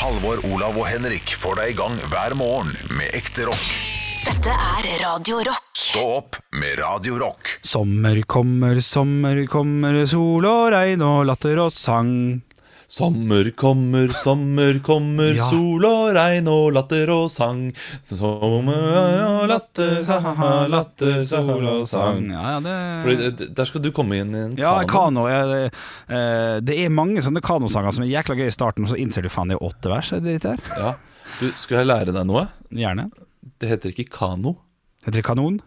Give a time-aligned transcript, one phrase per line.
[0.00, 3.66] Halvor, Olav og Henrik får deg i gang hver morgen med ekte rock.
[4.24, 5.66] Dette er Radio Rock.
[5.76, 7.50] Stå opp med Radio Rock.
[7.60, 12.14] Sommer kommer, sommer kommer, sol og regn og latter og sang.
[12.90, 15.44] Sommer kommer, sommer kommer, Ja.
[15.46, 17.68] sol og regn og latter og sang.
[18.02, 18.80] Sommer
[19.28, 22.26] og latter, saha, latter, sol og sang.
[22.32, 22.74] Ja, ja, det
[23.04, 24.86] Fordi Der skal du komme inn i en kano.
[24.90, 25.28] kano.
[25.30, 25.72] ja, det,
[26.08, 29.22] eh, det er mange sånne kanosanger som er jækla gøy i starten, og så innser
[29.22, 30.12] du faen det er åtte vers.
[30.12, 30.58] Er det her?
[30.76, 30.94] Ja.
[31.40, 32.48] Du, skal jeg lære deg noe?
[32.74, 33.10] Gjerne.
[33.60, 34.56] Det heter ikke kano.
[35.06, 35.60] Heter det kanon?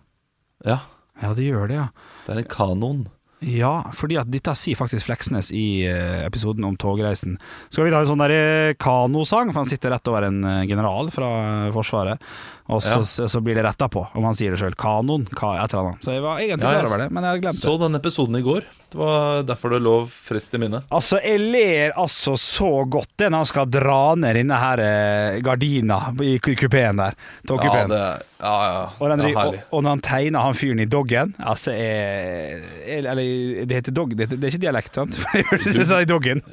[0.66, 0.80] Ja,
[1.22, 1.88] Ja, det gjør det, ja.
[2.28, 3.08] det er en kanon.
[3.44, 7.36] Ja, fordi at dette sier faktisk Fleksnes i eh, episoden om togreisen.
[7.68, 11.12] Skal vi ta en sånn eh, kanosang, for han sitter rett over en eh, general
[11.12, 11.30] fra
[11.76, 12.24] Forsvaret.
[12.72, 13.28] Og så, Ja.
[13.28, 14.76] så, blir det retta på, om han sier det sjøl.
[14.80, 16.06] Kanon, ka, et eller annet.
[16.06, 17.64] Så jeg var egentlig klar over det, men jeg hadde glemt det.
[17.68, 18.64] Så den episoden i går.
[18.94, 20.86] Det var derfor det lå frist i minnet.
[20.94, 25.40] Altså, jeg ler altså så godt det når han skal dra ned denne her eh,
[25.44, 27.18] gardina i ku- kupeen der.
[27.50, 27.58] Ja,
[27.90, 28.00] det,
[28.40, 28.86] ja, ja.
[29.00, 33.04] og, den, ja, og, og når han tegner han fyren i doggen Altså, jeg, jeg,
[33.04, 35.16] eller det heter dog, det, heter, det er ikke dialekt, sant?
[35.20, 36.44] For jeg ut sa i doggen.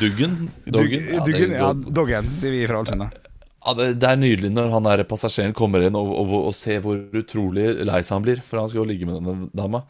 [0.00, 0.50] Duggen?
[0.66, 1.08] Doggen?
[1.14, 3.06] Ja, duggen, ja, doggen, sier vi fra Ålesund.
[3.06, 3.27] da.
[3.68, 6.80] Ja, det, det er nydelig når han der passasjeren kommer inn og, og, og ser
[6.84, 8.40] hvor utrolig lei seg han blir.
[8.44, 9.84] For han skal jo ligge med denne dama.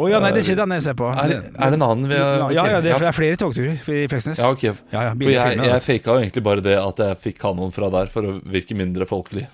[0.00, 1.08] Å ja, nei, det er ikke den jeg ser på.
[1.12, 2.46] Er, er det en annen vi har...
[2.46, 4.40] ok, ja, ja, det er, det er flere togturer i Fleksnes.
[4.40, 4.62] ja, ok.
[4.64, 5.86] Ja, ja, For jeg, jeg altså.
[5.90, 9.08] faka jo egentlig bare det at jeg fikk kanoen fra der for å virke mindre
[9.10, 9.44] folkelig.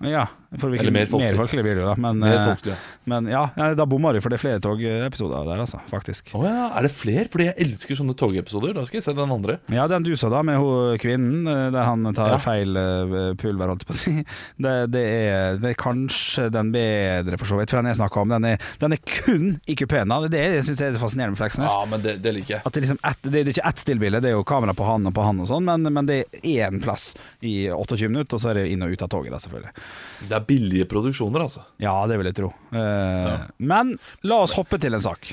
[0.00, 0.24] Ja,
[0.58, 1.26] for hvilken, Eller mer folkelig.
[1.30, 1.94] Mer folkelig blir det jo, da.
[2.00, 2.78] Men, eh,
[3.12, 5.78] men ja, ja, da bomma du, for det er flere togepisoder der, altså.
[5.90, 6.30] Faktisk.
[6.34, 7.26] Å ja, er det flere?
[7.30, 8.72] Fordi jeg elsker sånne togepisoder.
[8.78, 9.58] Da skal jeg se den andre.
[9.70, 12.38] Ja, den du sa da, med hun kvinnen, eh, der han tar Ja.
[12.40, 14.14] feil eh, pulver, holdt jeg på å si.
[14.70, 17.70] Det, det, er, det er kanskje den bedre, for så vidt.
[17.72, 20.10] For den jeg snakka om, den er, den er kun i kupeen.
[20.26, 21.70] Det er det jeg syns er fascinerende med Fleksnes.
[21.70, 22.64] Ja, men det, det liker jeg.
[22.66, 25.06] Det, er liksom ett, det er ikke ett stillbilde, det er jo kamera på han
[25.08, 27.12] og på han og sånn, men, men det er én plass
[27.44, 29.72] i 28 minutter, og så er det inn og ut av toget, da, selvfølgelig.
[30.20, 31.62] Det er billige produksjoner, altså.
[31.80, 32.50] Ja, det vil jeg tro.
[32.76, 33.94] Eh, Men
[34.28, 35.30] la oss hoppe til en sak.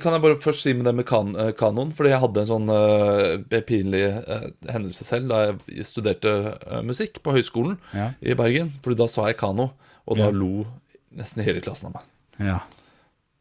[0.00, 1.92] Kan jeg bare først si med det med kan, eh, kanon?
[1.92, 7.20] Fordi jeg hadde en sånn uh, pinlig uh, hendelse selv da jeg studerte uh, musikk
[7.22, 8.12] på høyskolen Ja.
[8.24, 8.72] i Bergen.
[8.80, 9.72] Fordi da sa jeg kano,
[10.08, 10.36] og da Ja.
[10.40, 10.64] lo
[11.12, 12.08] nesten hele klassen av meg.
[12.48, 12.58] Ja.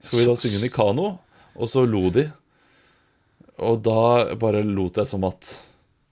[0.03, 1.19] Skal vi da synge den i kano?
[1.55, 2.27] Og så lo de.
[3.59, 5.49] Og da bare lot jeg som at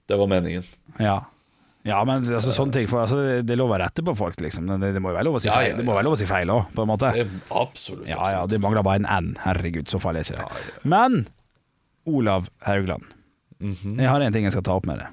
[0.08, 0.64] det var meningen.
[0.98, 1.20] Ja.
[1.88, 3.16] Ja, men altså, sånne ting for, altså,
[3.46, 4.66] Det er lov å rette på folk, liksom.
[4.80, 6.16] Det, det må jo være lov å si Ja, feil ja, Det må være lov
[6.16, 7.12] å si feil òg, på en måte.
[7.16, 7.26] Det,
[7.62, 8.06] absolutt.
[8.10, 9.30] Ja ja, det mangler bare en N.
[9.44, 10.48] Herregud, så farlig er ikke det.
[10.48, 10.88] Ja, ja.
[10.94, 11.18] Men
[12.08, 13.04] Olav Haugland,
[13.60, 13.96] Mhm.
[13.98, 15.08] jeg har en ting jeg skal ta opp med deg.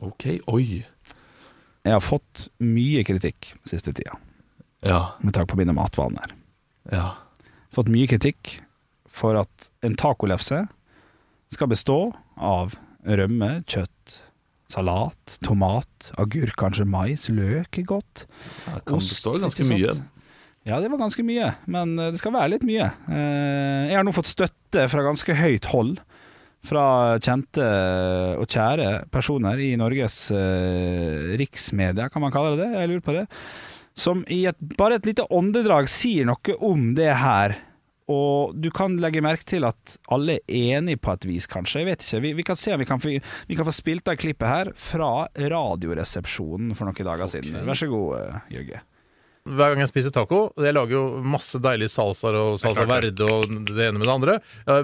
[0.00, 0.84] Ok, oi.
[1.84, 4.16] Jeg har fått mye kritikk siste tida,
[4.82, 6.32] Ja, med takk på mine matvaner.
[6.92, 7.14] ja.
[7.74, 8.60] Fått mye kritikk
[9.08, 10.68] for at en tacolefse
[11.52, 12.74] skal bestå av
[13.06, 14.18] rømme, kjøtt,
[14.72, 18.26] salat, tomat, agurk, kanskje mais, løk er godt.
[18.66, 19.94] Det kan Ost, bestå ganske mye.
[20.68, 22.90] Ja, det var ganske mye, men eh, det skal være litt mye.
[23.08, 25.96] Eh, Jeg har nå fått støtte fra ganske høyt hold
[26.68, 27.64] fra kjente
[28.42, 32.72] og kjære personer i Norges eh, riksmedia, kan man kalle det det?
[32.82, 33.24] Jeg lurer på det.
[33.98, 37.56] Som i et, bare et lite åndedrag sier noe om det her.
[38.08, 41.82] Og du kan legge merke til at alle er enige på et vis, kanskje.
[41.82, 42.20] Jeg vet ikke.
[42.24, 44.70] Vi, vi kan se om vi kan få, vi kan få spilt av klippet her
[44.80, 47.58] fra Radioresepsjonen for noen dager siden.
[47.68, 48.80] Vær så god, eh, Jørge.
[49.48, 53.46] Hver gang jeg spiser taco Jeg lager jo masse deilige salsaer og salsa verde og
[53.70, 54.34] det ene med det andre.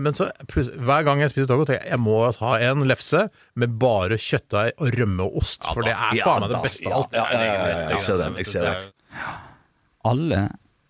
[0.00, 3.26] Men så hver gang jeg spiser taco, tenker jeg jeg må ha en lefse
[3.60, 5.64] med bare kjøttdeig og rømme og ost.
[5.68, 7.18] For det er faen meg det beste av alt.
[7.18, 8.88] Ja, ja, ja, ja, jeg ser den, jeg ser den.
[10.04, 10.40] Alle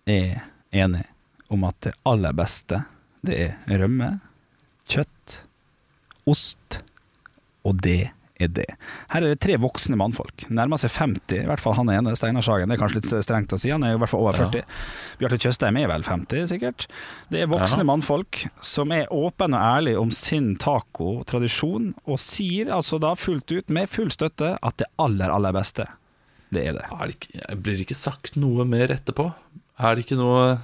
[0.07, 1.14] er enige
[1.55, 2.83] om at det aller beste,
[3.25, 4.17] det er rømme,
[4.91, 5.39] kjøtt,
[6.29, 6.81] ost,
[7.65, 8.67] og det er det.
[9.13, 10.45] Her er det tre voksne mannfolk.
[10.53, 12.69] Nærmer seg 50, i hvert fall han ene, Steinar Sagen.
[12.69, 14.65] Det er kanskje litt strengt å si, han er i hvert fall over 40.
[15.21, 16.87] Bjarte Tjøstheim er vel 50, sikkert.
[17.31, 22.99] Det er voksne mannfolk som er åpne og ærlige om sin tacotradisjon, og sier altså
[23.01, 25.87] da fullt ut, med full støtte, at det aller, aller beste,
[26.53, 26.85] det er det.
[26.91, 29.31] Er det ikke, blir det ikke sagt noe mer etterpå?
[29.81, 30.57] Er det ikke noe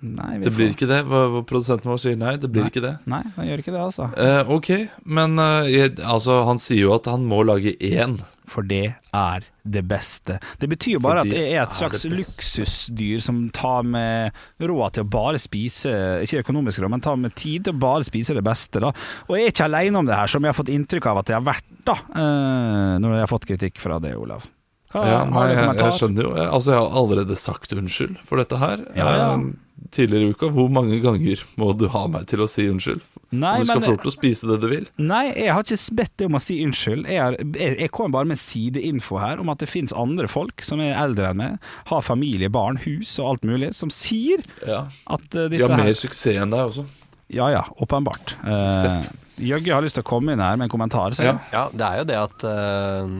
[0.00, 1.00] Nei, Det blir ikke det?
[1.10, 2.70] Hva, hva Produsenten vår sier nei, det blir Nei.
[2.70, 2.94] ikke det.
[3.10, 4.10] Nei, han gjør ikke det, altså.
[4.14, 4.72] Eh, ok,
[5.10, 8.20] men eh, altså, han sier jo at han må lage én.
[8.48, 10.38] For det er det beste.
[10.56, 14.96] Det betyr jo bare at det er et slags er luksusdyr som tar med råd
[14.96, 15.92] til å bare spise
[16.24, 18.80] Ikke økonomisk råd, men tar med tid til å bare spise det beste.
[18.80, 18.88] da
[19.28, 21.34] Og jeg er ikke alene om det her, som jeg har fått inntrykk av at
[21.34, 24.48] jeg har vært, da eh, når jeg har fått kritikk fra det, Olav.
[24.92, 26.34] Hva, Ja, nei, jeg, jeg skjønner jo.
[26.48, 28.84] Altså, jeg har allerede sagt unnskyld for dette her.
[28.96, 29.32] Ja, ja.
[29.36, 29.48] Eh,
[29.94, 30.48] Tidligere i uka.
[30.52, 33.04] Hvor mange ganger må du ha meg til å si unnskyld?
[33.30, 34.88] Nei, du skal få lov til å spise det du vil.
[35.00, 37.06] Nei, jeg har ikke bedt deg om å si unnskyld.
[37.08, 40.64] Jeg, er, jeg, jeg kommer bare med sideinfo her om at det finnes andre folk
[40.66, 44.84] som er eldre enn meg, har familie, barn, hus og alt mulig, som sier at
[45.38, 46.84] uh, De dette har mer her suksess enn deg også.
[47.32, 48.34] Ja ja, åpenbart.
[48.42, 49.10] Uh, Suksess.
[49.38, 51.14] Jøgge har lyst til å komme inn her med en kommentar.
[51.22, 51.36] Ja.
[51.52, 53.12] Ja, det er jo det at eh,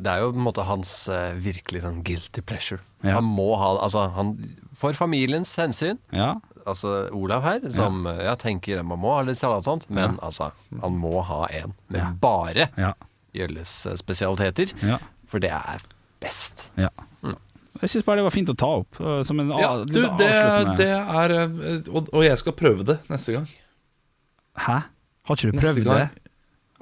[0.00, 2.80] Det er jo på en måte hans uh, virkelig sånn guilty pleasure.
[3.04, 3.18] Ja.
[3.18, 4.34] Han må ha Altså, han
[4.80, 6.34] For familiens hensyn Ja.
[6.64, 8.30] Altså Olav her, som ja.
[8.30, 10.46] jeg tenker man må ha litt salat og sånt, men altså,
[10.80, 12.06] han må ha en med Ja.
[12.22, 12.94] bare Ja.
[13.36, 14.72] Jølles eh, spesialiteter.
[14.80, 14.96] Ja.
[15.28, 15.82] For det er
[16.24, 16.70] best.
[16.80, 16.88] ja.
[17.82, 18.96] Jeg syns bare det var fint å ta opp.
[19.02, 20.30] uh, som en Ja, du, litt det,
[20.78, 21.32] det er
[21.90, 23.48] og, og jeg skal prøve det neste gang.
[24.64, 24.76] Hæ?
[25.24, 26.06] Har ikke du prøvd det?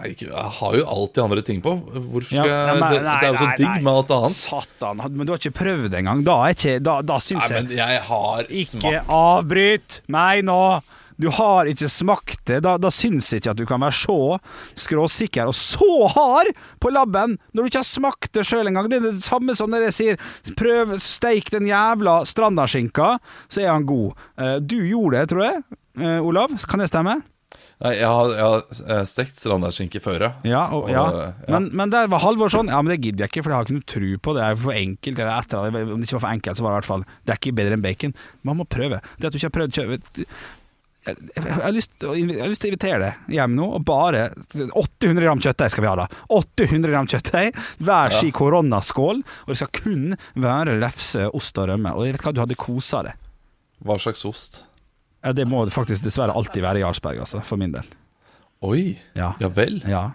[0.02, 1.74] Nei, jeg har jo alltid andre ting på.
[1.84, 4.38] Hvorfor skal Ja, jeg det, det er jo så digg med alt annet.
[4.40, 6.24] Satan, men du har ikke prøvd det engang.
[6.26, 10.58] Da, ikke, da, da syns Nei, jeg men jeg har Ikke smakt avbryt meg nå!
[11.22, 12.62] Du har ikke smakt det.
[12.64, 14.16] Da, da syns jeg ikke at du kan være så
[14.80, 16.50] skråsikker og så hard
[16.82, 18.88] på labben når du ikke har smakt det sjøl engang.
[18.90, 23.12] Det er det samme som når jeg sier prøv steik den jævla strandaskinka,
[23.52, 24.16] så er han god.
[24.40, 25.62] Eh, Du gjorde det, tror jeg.
[26.00, 27.20] Eh, Olav, kan det stemme?
[27.82, 28.62] Nei, jeg har, jeg har
[28.94, 30.30] eh, stekt strandaskinke før, ja.
[30.46, 31.04] Ja, og, Og, ja.
[31.10, 31.50] ja.
[31.50, 33.66] Men, men der var Halvor sånn Ja, men det gidder jeg ikke, for jeg har
[33.66, 34.42] ikke noe tru på det.
[34.42, 35.22] Det er for enkelt.
[35.22, 35.68] Eller etter.
[35.82, 37.54] Om det ikke var for enkelt, så var det i hvert fall Det er ikke
[37.58, 38.14] bedre enn bacon.
[38.46, 39.00] Man må prøve.
[39.18, 40.26] Det at du ikke har prøvd kjø-
[41.02, 43.82] jeg, jeg, jeg, har lyst jeg har lyst til å invitere deg hjem nå, og
[43.88, 46.04] bare 800 gram kjøttdeig skal vi ha, da.
[46.30, 51.96] 800 gram kjøttdeig, hver si koronaskål, og det skal kun være lefse, ost og rømme.
[51.98, 53.18] Og jeg vet hva, du hadde kosa deg.
[53.82, 54.62] Hva slags ost?
[55.22, 57.86] Ja, det må det faktisk dessverre alltid være Jarlsberg, altså, for min del.
[58.62, 59.32] Oi, Ja.
[59.40, 59.80] ja vel.
[59.88, 60.10] Ja.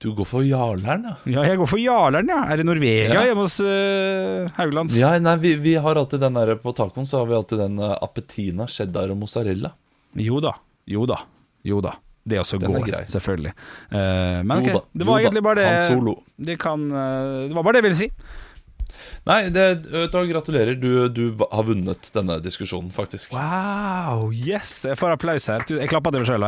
[0.00, 1.14] Du går for Jarlern, ja.
[1.28, 2.38] Ja, jeg går for Jarlern, ja.
[2.48, 3.24] Er det Norvegia Ja.
[3.28, 4.94] hjemme hos uh, Hauglands?
[4.96, 7.76] Ja, nei, vi, vi har alltid den der På tacoen så har vi alltid den
[7.78, 9.74] uh, appetina, cheddar og mozzarella.
[10.16, 10.54] Jo da,
[10.88, 11.20] jo da,
[11.68, 11.92] jo da.
[12.24, 13.52] Det også Den går, selvfølgelig.
[13.92, 16.16] Uh, men ok, det var egentlig bare det Han Solo.
[16.36, 18.10] Det, kan, eh, det var bare det jeg ville si.
[19.28, 19.64] Nei, det,
[20.12, 20.74] da gratulerer.
[20.80, 23.34] Du, du har vunnet denne diskusjonen, faktisk.
[23.34, 24.78] Wow, yes!
[24.88, 25.64] Jeg får applaus her.
[25.68, 26.46] Jeg klapper til meg sjøl.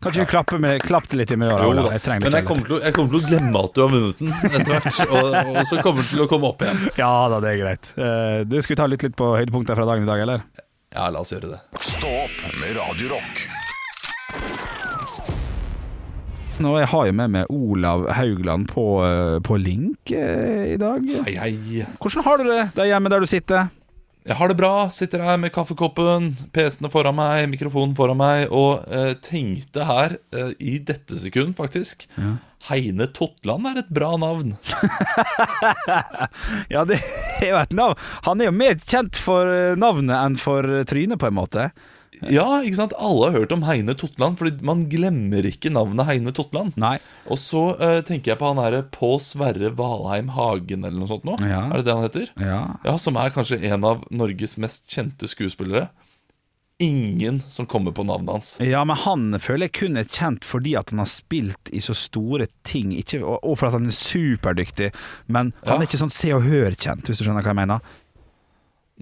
[0.00, 1.52] Kan ikke du klappe, med, klappe litt i meg?
[1.52, 3.92] Jo, Jeg trenger Men jeg kommer, til jeg kommer til å glemme at du har
[3.92, 5.02] vunnet den etter hvert.
[5.08, 6.86] Og, og så kommer du til å komme opp igjen.
[7.04, 7.90] Ja da, det er greit.
[7.98, 10.46] Eh, du Skal vi ta litt, litt på høydepunkter fra dagen i dag, eller?
[10.94, 11.60] Ja, la oss gjøre det.
[11.82, 13.20] Stå opp med Radio
[16.62, 21.02] Nå, Jeg har jo med meg Olav Haugland på, eh, på link eh, i dag.
[21.26, 21.86] Hei, hei.
[21.98, 23.72] Hvordan har du det der hjemme der du sitter?
[24.24, 24.86] Jeg har det bra.
[24.88, 30.54] Sitter her med kaffekoppen, PC-ene foran meg, mikrofonen foran meg, og eh, tenkte her, eh,
[30.62, 32.06] i dette sekund faktisk
[32.70, 34.54] Heine Totland er et bra navn.
[36.72, 37.00] Ja, det
[37.42, 37.98] er jo et navn.
[38.24, 41.68] Han er jo mer kjent for eh, navnet enn for eh, trynet, på en måte.
[42.32, 42.94] Ja, ikke sant?
[42.98, 46.76] Alle har hørt om Heine Totland, Fordi man glemmer ikke navnet Heine Totland.
[46.80, 46.96] Nei.
[47.28, 51.24] Og så uh, tenker jeg på han derre Pål Sverre Valheim Hagen, eller noe sånt
[51.28, 51.36] nå.
[51.44, 51.66] Ja.
[51.70, 52.30] Er det det han heter?
[52.40, 52.62] Ja.
[52.84, 55.88] Ja, Som er kanskje en av Norges mest kjente skuespillere.
[56.82, 58.48] Ingen som kommer på navnet hans.
[58.60, 61.94] Ja, men han føler jeg kun er kjent fordi at han har spilt i så
[61.94, 64.88] store ting, ikke, og, for at han er superdyktig.
[65.30, 65.78] Men han Ja.
[65.78, 67.80] er ikke sånn Se og Hør-kjent, hvis du skjønner hva jeg mener.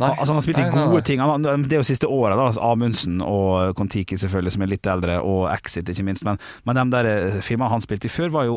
[0.00, 1.00] Nei, Altså Han har spilt i nei, gode nei.
[1.04, 1.20] ting.
[1.20, 2.46] Han, det er jo siste året, da.
[2.48, 6.24] altså Amundsen og Kon-Tiki, selvfølgelig, som er litt eldre, og Exit, ikke minst.
[6.24, 8.54] Men, men de der eh, filmene han spilte i før, var jo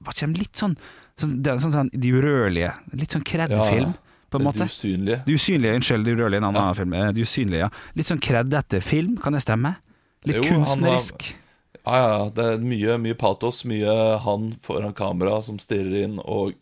[0.00, 0.76] Var ikke de litt sånn,
[1.20, 2.72] sånn, er sånn, sånn De urørlige?
[2.96, 3.92] Litt sånn Ja, kred-film,
[4.32, 4.64] på en måte.
[4.64, 4.70] måte.
[4.72, 5.20] usynlige.
[5.26, 6.72] De usynlige, unnskyld, De urørlige, en annen Ja.
[6.80, 6.94] film.
[6.94, 7.68] Eh, De usynlige, ja.
[7.94, 9.76] Litt sånn kreddete film, kan det stemme?
[10.24, 11.34] Litt Jo, var- kunstnerisk.
[11.86, 16.18] Ja, ja, ja, det er mye, mye patos, mye han foran kamera som stirrer inn
[16.24, 16.52] og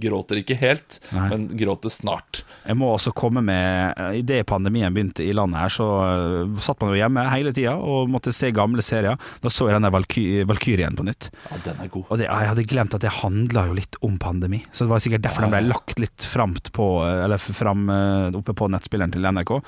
[0.00, 1.26] gråter ikke helt, Nei.
[1.30, 2.42] men gråter snart.
[2.64, 6.80] Jeg må også komme med eh, Idet pandemien begynte i landet her, så eh, satt
[6.80, 9.20] man jo hjemme hele tida og måtte se gamle serier.
[9.44, 11.28] Da så jeg den der Valky Valkyrien på nytt.
[11.50, 12.06] Ja, den er god.
[12.08, 14.62] Og det, jeg hadde glemt at det handla jo litt om pandemi.
[14.72, 18.56] Så det var sikkert derfor den ble lagt litt framt på Eller fram eh, oppe
[18.56, 19.58] på nettspilleren til NRK.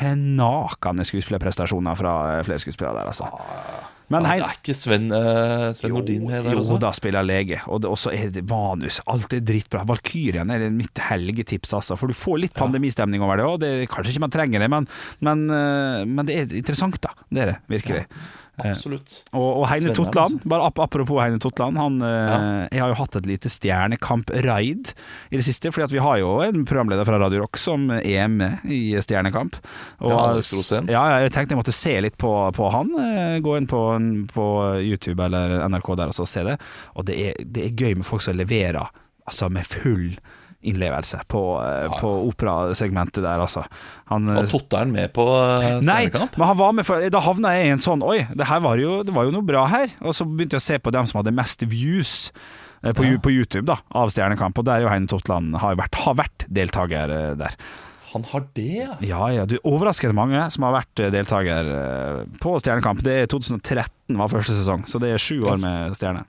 [0.00, 3.30] Knakende skuespillerprestasjoner fra eh, flere skuespillere der, altså.
[4.10, 6.80] Men Ja, hei, det er ikke Sven, uh, Sven Nordin med der jo, også?
[6.82, 7.60] da spiller lege.
[7.70, 8.98] Og så er det manus.
[9.10, 9.84] Alt er dritbra.
[9.86, 11.98] Valkyrien er mitt helgetips, altså.
[12.00, 13.66] For du får litt pandemistemning over det òg.
[13.92, 14.88] Kanskje ikke man trenger det, men,
[15.22, 17.14] men, eh, men det er interessant, da.
[17.30, 18.04] Det er det, virkelig.
[18.64, 19.24] Absolutt.
[19.32, 23.16] Og, og Heine Totland, bare ap apropos Heine Totland han, eh, Jeg har jo hatt
[23.16, 24.92] et lite Stjernekamp-raid
[25.30, 25.72] i det siste.
[25.72, 29.56] Fordi vi har jo en programleder fra Radio Rock som er med i Stjernekamp.
[30.00, 30.26] Og, Ja,
[30.90, 32.90] Ja, jeg tenkte jeg måtte se litt på, på han.
[32.98, 33.80] eh, Gå inn på,
[34.34, 34.46] på
[34.82, 36.58] YouTube eller NRK der og så se det.
[36.96, 38.90] Og det er, det er gøy med folk som leverer
[39.26, 40.16] altså med full
[40.62, 41.88] innlevelse på, ja.
[42.00, 43.62] på operasegmentet der, altså.
[44.12, 45.86] Han, Og Totteren med på Stjernekamp?
[45.86, 48.80] Nei, men han var med for, Da havna jeg i en sånn Oi, det var
[48.80, 49.92] jo, det var jo noe bra her.
[50.04, 52.32] Og så begynte jeg å se på dem som hadde mest views.
[52.84, 53.18] eh, På, Ja.
[53.20, 56.46] På YouTube da av Stjernekamp, og der er jo Heine Totland har vært, har vært
[56.48, 57.56] deltaker eh, der.
[58.12, 59.28] Han har det, ja.
[59.30, 63.04] Ja, du overrasker mange som har vært eh, deltaker eh, på Stjernekamp.
[63.06, 66.24] Det er 2013 var første sesong, så det er sju år med Stjerne.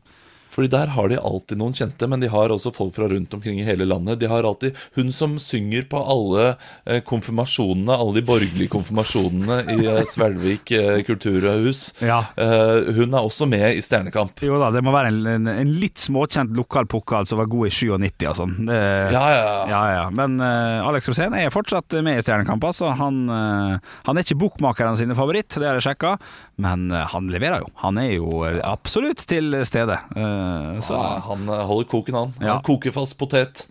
[0.51, 3.59] Fordi der har de alltid noen kjente, men de har også folk fra rundt omkring
[3.61, 4.19] i hele landet.
[4.21, 6.53] De har alltid hun som synger på alle
[6.85, 11.85] eh, konfirmasjonene, alle de borgerlige konfirmasjonene i eh, Svelvik eh, kulturhus.
[12.03, 12.23] Ja.
[12.35, 14.43] Hun er også med i Stjernekamp.
[14.43, 17.69] Jo da, det må være en, en, en litt småkjent lokal pokal som var god
[17.69, 18.57] i 97 og sånn.
[18.67, 18.79] Det,
[19.11, 19.41] Ja, ja,
[19.71, 19.81] ja.
[19.91, 20.05] Ja.
[20.15, 22.63] Men uh, Alex Rosén er fortsatt med i Stjernekamp.
[22.67, 22.91] Altså.
[22.99, 26.15] Han, uh, han er ikke bokmakerne sine favoritt, det har jeg sjekka,
[26.61, 27.71] men uh, han leverer jo.
[27.83, 29.97] Han er jo absolutt til stede.
[30.15, 30.40] Eh,
[30.85, 32.33] så Ja, han eh, holder koken, han.
[32.41, 32.53] Ja.
[32.59, 33.65] Han koker fast potet.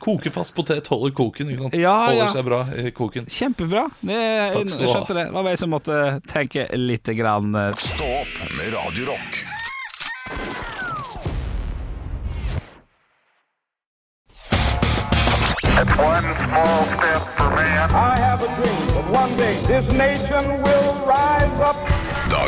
[0.00, 1.74] Kokefast potet holder koken, ikke sant?
[1.78, 2.28] Ja, holder ja.
[2.32, 3.26] seg bra i koken.
[3.30, 3.84] Kjempebra.
[4.06, 4.92] Jeg, Takk skal du ha.
[4.94, 5.26] skjønte det.
[5.30, 5.98] Det var jeg som måtte
[6.30, 7.50] tenke litt grann.
[7.54, 9.42] eh, Stå opp med Radio Rock.
[15.98, 17.90] One small step for man.
[17.90, 20.89] I have a dream that one day this nation will.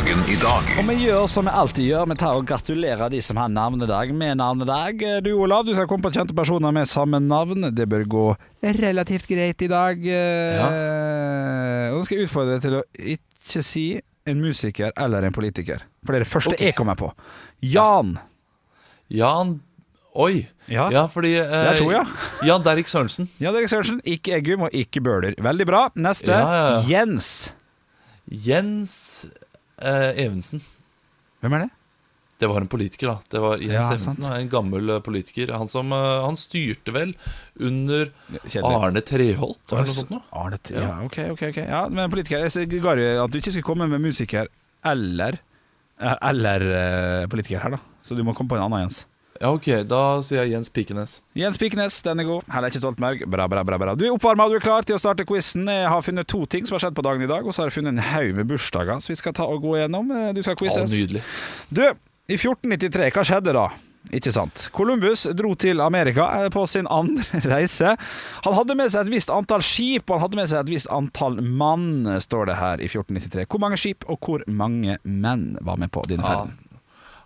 [0.03, 3.21] Dagen i dag Og vi gjør som vi alltid gjør, vi tar og gratulerer de
[3.23, 4.99] som har navnedag med navnedag.
[5.23, 7.69] Du Olav, du skal komme på kjente personer med samme navn.
[7.71, 8.23] Det bør gå
[8.81, 10.03] relativt greit i dag.
[10.03, 10.65] Ja.
[11.93, 12.81] Og Nå skal jeg utfordre deg til å
[13.15, 13.85] ikke si
[14.27, 15.85] en musiker eller en politiker.
[16.03, 16.65] For det er det første okay.
[16.67, 17.13] jeg kommer på.
[17.63, 18.17] Jan.
[19.07, 19.61] Jan
[20.19, 20.49] Oi.
[20.67, 20.89] Ja.
[20.91, 22.03] Ja, fordi eh, Det er to, ja.
[22.43, 23.31] Jan Derrik Sørensen.
[23.45, 24.03] Jan Derrik Sørensen.
[24.03, 25.39] Ikke Eggum og ikke Bøhler.
[25.39, 25.85] Veldig bra.
[25.95, 26.35] Neste.
[26.35, 26.83] Ja, ja, ja.
[26.91, 27.31] Jens.
[28.27, 28.99] Jens
[29.83, 30.61] eh, Evensen.
[31.43, 31.71] Hvem er det?
[32.41, 33.15] Det var en politiker, da.
[33.31, 35.51] Det var Jens Ja, Evensen, en gammel eh, politiker.
[35.55, 37.13] Han som eh, Han styrte vel
[37.61, 38.09] under
[38.41, 38.73] Kjedelig.
[38.81, 40.23] Arne Treholt, eller noe sånt noe?
[40.41, 40.81] Arne T- Ja.
[40.89, 44.01] ja, ok, ok, ok Ja, men politiker Jeg ga at du ikke skulle komme med
[44.03, 44.49] musiker
[44.83, 45.37] eller
[46.01, 49.03] Eller eh, politiker her da Så du må komme på en annen Jens
[49.41, 51.15] Ja, ok, da sier jeg Jens Pikenes.
[51.35, 54.45] Jens Pikenes, den er god Heller ikke Stoltenberg Bra, bra, bra, bra Du er oppvarma,
[54.51, 56.95] du er klar til å starte quizen Jeg har funnet to ting som har skjedd
[56.99, 59.17] på dagen i dag Og så har jeg funnet en haug med bursdager Så vi
[59.19, 61.23] skal ta og gå igjennom Eh, Du skal Ja, nydelig.
[61.73, 61.81] Du,
[62.29, 63.65] i 1493, hva skjedde da?
[64.15, 64.65] Ikke sant.
[64.75, 67.93] Columbus dro til Amerika eh, på sin andre reise.
[68.45, 70.89] Han hadde med seg et visst antall skip, og han hadde med seg et visst
[70.91, 73.47] antall mann, står det her i 1493.
[73.51, 76.33] Hvor mange skip og hvor mange menn var med på denne Ja.
[76.43, 76.51] ferden?
[76.59, 76.62] Han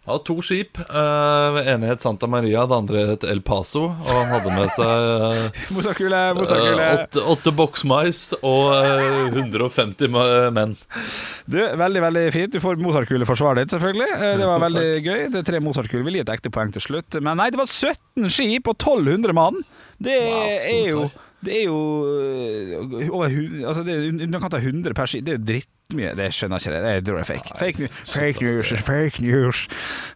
[0.08, 0.80] hadde to skip.
[0.88, 3.90] Uh, ene het Santa Maria, det andre het El Paso.
[3.92, 4.88] Og han hadde med seg
[6.08, 10.12] uh, eh, åtte, åtte boksmais og uh, 150
[10.56, 10.76] menn.
[11.48, 12.56] Du, veldig, veldig fint.
[12.56, 14.10] Du får Mozartkule for svaret ditt, selvfølgelig.
[14.18, 15.22] Eh, Det var veldig gøy.
[15.34, 16.06] Det er tre Mozartkuler.
[16.08, 17.20] Vil gi et ekte poeng til slutt.
[17.20, 19.64] Men nei, det var 17 skip og 1200 mann.
[19.98, 21.08] Det Wow, er jo.
[21.48, 25.24] Det er jo øh, over 100, altså det er underkant av 100 per skip.
[25.26, 26.10] Det er jo drittmye.
[26.20, 26.74] Det skjønner ikke.
[26.76, 27.60] Det, det tror jeg er fake.
[27.60, 28.14] Fake, news.
[28.14, 28.74] fake news.
[28.90, 29.62] Fake news.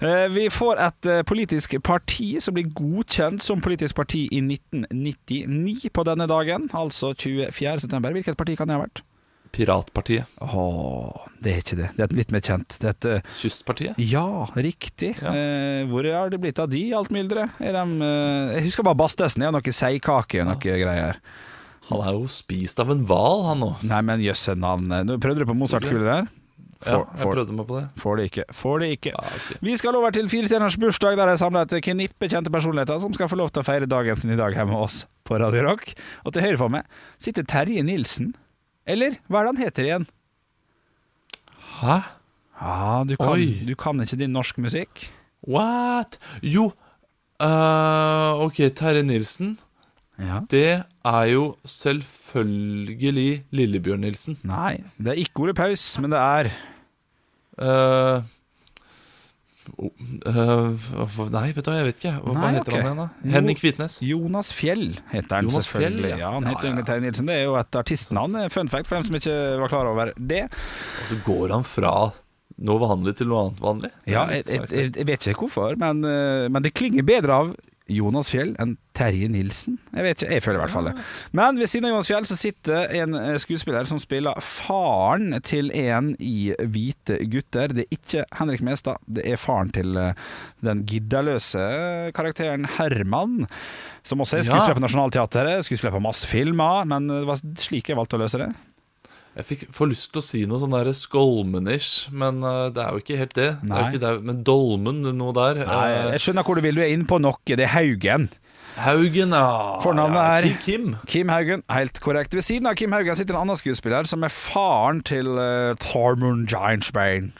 [0.03, 5.89] Eh, Vi får et eh, politisk parti som blir godkjent som politisk parti i 1999
[5.95, 7.79] på denne dagen, altså 24.
[7.85, 8.11] september.
[8.11, 9.03] Hvilket parti kan det ha vært?
[9.51, 10.25] Piratpartiet.
[10.41, 11.89] Åh, det er ikke det.
[11.98, 12.77] Det er litt mer kjent.
[12.79, 14.00] Det er et eh, Kystpartiet.
[14.00, 15.13] ja, riktig.
[15.20, 15.34] Ja.
[15.36, 17.60] Eh, hvor har det blitt av de, alt mylderet?
[17.60, 19.43] Er de, eh, jeg husker bare Bastesen.
[19.43, 21.20] har noe seigkake og noe greier.
[21.91, 23.74] Han er jo spist av en hval, han nå.
[23.89, 24.88] Nei, men jøsse navn.
[25.20, 26.29] Prøvde du på Mozart-kuler der.
[26.81, 27.84] Ja, jeg prøvde meg på det.
[28.01, 28.43] Får det ikke.
[28.58, 29.12] Får det ikke.
[29.13, 29.58] Ja, okay.
[29.62, 33.29] Vi skal over til Firestjerners bursdag, der jeg samla et knippe kjente personligheter som skal
[33.29, 35.91] få lov til å feire dagen sin i dag her med oss på Radio Rock.
[36.25, 36.88] Og til høyre for meg
[37.22, 38.31] sitter Terje Nilsen.
[38.88, 40.07] Eller hva er det han heter igjen?
[41.81, 41.97] Hæ?
[42.61, 43.45] Ja, du kan, Oi.
[43.65, 45.07] du kan ikke din norsk musikk?
[45.50, 46.19] What?
[46.45, 46.67] Jo
[47.41, 49.55] uh, Ok, Terje Nilsen.
[50.21, 50.43] Ja.
[50.51, 54.38] Det er jo selvfølgelig Lillebjørn Nilsen.
[54.45, 56.51] Nei, det er ikke Ole Paus, men det er
[57.61, 58.21] Eh,
[59.79, 60.89] eh,
[61.33, 62.13] nei, vet du hva, jeg vet ikke.
[62.23, 62.81] Hva, Nei, heter okay.
[62.81, 63.35] han igjen, da?
[63.35, 63.99] Henning Kvitnes.
[64.05, 66.11] Jonas Fjell heter han Jonas Fjell, selvfølgelig.
[66.13, 66.19] ja.
[66.23, 66.33] ja.
[66.35, 66.71] Han heter ja.
[66.71, 67.31] egentlig Terje Nilsen.
[67.31, 68.37] Det er jo et artistnavn.
[68.53, 70.43] Fun fact for dem som ikke var klar over det.
[70.51, 71.95] Og så går han fra
[72.61, 73.91] noe vanlig til noe annet vanlig.
[74.09, 77.53] Ja, jeg, jeg, jeg, jeg vet ikke hvorfor, men, eh, men det klinger bedre av
[77.89, 79.77] Jonas Fjell enn Terje Nilsen.
[79.95, 80.93] Jeg vet ikke, jeg føler i hvert fall det.
[81.38, 85.71] Men ved siden av Jonas Fjell så sitter en eh, skuespiller som spiller faren til
[85.75, 87.75] en i Hvite gutter.
[87.75, 90.17] Det er ikke Henrik Mestad, det er faren til eh,
[90.65, 91.63] den giddaløse
[92.17, 93.45] karakteren Herman.
[94.07, 98.00] Som også er skuespiller på Nationaltheatret, skuespiller på masse filmer, men det var slik jeg
[98.00, 98.51] valgte å løse det.
[99.41, 102.93] Jeg fikk, får lyst til å si noe sånn der skolmen-ish, men eh, det er
[102.93, 103.50] jo ikke helt det.
[103.63, 105.63] det er jo ikke det men dolmen, noe der.
[105.65, 106.77] Nei, Eh, jeg skjønner hvor du vil.
[106.77, 107.41] Du er inne på noe.
[107.48, 108.29] Det er Haugen.
[108.81, 109.79] Haugen, ja.
[109.83, 110.91] Fornavnet ja, er Kim.
[110.93, 110.98] Kim.
[111.10, 111.63] Kim Haugen.
[111.74, 112.36] Helt korrekt.
[112.38, 116.48] Ved siden av Kim Haugen sitter en annen skuespiller som er faren til uh, Tormund
[116.51, 117.33] Giantsbane.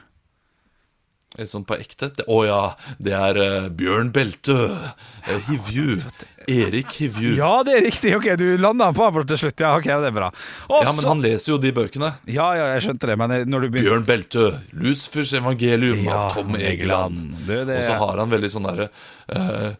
[1.38, 2.12] Eh, Sånn på ekte.
[2.26, 2.62] Å oh, ja,
[3.00, 4.58] det er uh, Bjørn Beltø.
[4.72, 6.02] Uh, Hivju.
[6.52, 7.36] Erik Hivju.
[7.38, 7.52] Ja.
[7.64, 8.12] Det er riktig.
[8.18, 9.62] Ok, Du landa på ham til slutt.
[9.62, 10.32] Ja, ok, det er bra.
[10.72, 12.12] Ja, men han leser jo de bøkene.
[12.28, 16.18] ja, ja, jeg skjønte det, men eh, når du begynner Bjørn Beltø, Lucifers evangelium Ja,
[16.26, 17.22] av Tom Egeland.
[17.48, 18.90] Det, det- Og så har han veldig sånn derre
[19.32, 19.72] uh,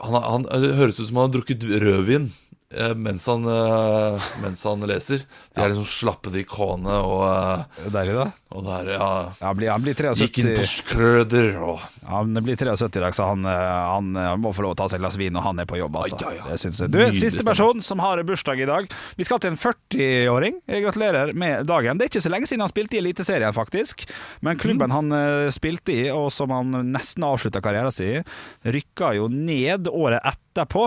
[0.00, 4.64] han, han, Det høres ut som han har drukket rødvin eh, mens, han, eh, mens
[4.64, 5.24] han leser.
[5.54, 8.26] De er liksom slappe de kåne og, eh, Deilig, da.
[8.54, 9.08] og det er ja,
[9.40, 13.02] Ja, Han blir, han blir Gikk inn på 73 skrøder og Han blir 73 i
[13.02, 15.34] dag, så han, han, han eh, må få lov å ta seg et glass vin
[15.34, 15.98] når han er på jobb.
[15.98, 16.20] Altså.
[16.22, 16.86] Ja, ja, ja.
[16.86, 18.86] Du, Siste person som har bursdag i dag.
[19.18, 20.62] Vi skal til en 40-åring.
[20.70, 21.98] Jeg Gratulerer med dagen.
[21.98, 24.06] Det er ikke så lenge siden han spilte i Eliteserien, faktisk.
[24.46, 28.24] Men klubben han eh, spilte i, og som han nesten avslutta karrieren sin i,
[28.70, 30.86] rykka jo ned året etterpå.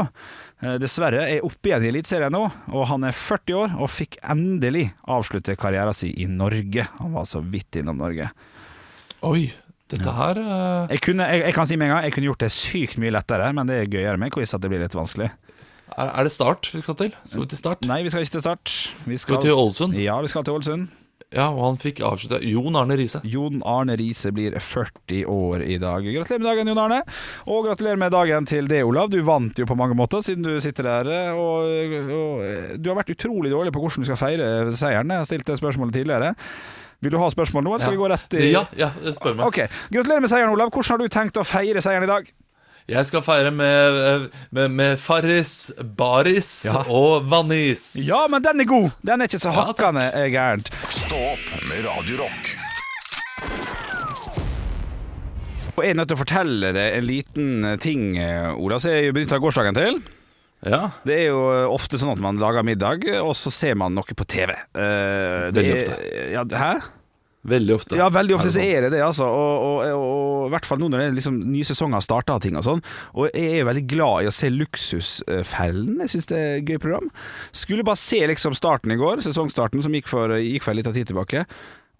[0.63, 4.15] Eh, Dessverre er oppe igjen i Eliteserien nå, og han er 40 år og fikk
[4.31, 6.85] endelig avslutte karrieren sin i Norge.
[7.01, 8.29] Han var så vidt innom Norge.
[9.27, 9.49] Oi,
[9.91, 12.41] dette her eh, Jeg, kunne, jeg, jeg kan si med en gang Jeg kunne gjort
[12.43, 15.29] det sykt mye lettere, men det er gøyere med quiz at det blir litt vanskelig.
[15.93, 17.13] er, er det Start vi skal til?
[17.27, 17.85] Skal vi til Start?
[17.87, 18.73] Nei, vi skal ikke til start.
[19.07, 19.95] Vi Skal vi til Ålesund?
[19.99, 20.87] Ja, vi skal til Ålesund.
[21.33, 23.21] Ja, og han fikk avslutta Jon Arne Riise.
[23.25, 26.05] Jon Arne Riise blir 40 år i dag.
[26.05, 26.99] Gratulerer med dagen, Jon Arne.
[27.49, 29.09] Og gratulerer med dagen til det, Olav.
[29.09, 31.33] Du vant jo på mange måter, siden du sitter der.
[31.33, 35.09] Og, og du har vært utrolig dårlig på hvordan du skal feire seieren.
[35.13, 36.33] Jeg har stilt det spørsmålet tidligere.
[37.03, 39.49] Vil du ha spørsmål nå, eller skal vi gå rett i Ja, ja, spør meg.
[39.49, 39.59] Ok,
[39.91, 40.71] Gratulerer med seieren, Olav.
[40.71, 42.29] Hvordan har du tenkt å feire seieren i dag?
[42.91, 46.81] Jeg skal feire med, eh, med, med Farris, Baris Ja.
[46.91, 47.93] og Vannis.
[48.03, 48.89] Ja, men den er god!
[49.07, 50.67] Den er ikke så Ja, hakkende gærent.
[50.91, 52.51] Stå opp med Radio Rock.
[55.73, 58.03] Og jeg er nødt til å fortelle deg en liten ting,
[58.59, 60.01] Ola, som jeg benytta gårsdagen til.
[60.63, 61.39] Ja, Det er jo
[61.73, 64.53] ofte sånn at man lager middag, og så ser man noe på TV.
[64.75, 65.95] Uh, det Veldig er- ofte.
[66.35, 66.73] Ja, hæ?
[67.49, 67.97] Veldig ofte.
[67.99, 68.69] Ja, veldig ofte så sånn?
[68.69, 69.27] er det det, altså.
[69.27, 72.43] Og, og, og, i hvert fall nå når det er liksom nye sesonger starta og
[72.45, 72.83] ting og sånn.
[73.17, 76.01] Og jeg er veldig glad i å se Luksusfellen.
[76.03, 77.11] Jeg syns det er et gøy program.
[77.55, 80.97] Skulle bare se liksom starten i går, sesongstarten som gikk for, gikk for litt av
[80.97, 81.45] tid tilbake.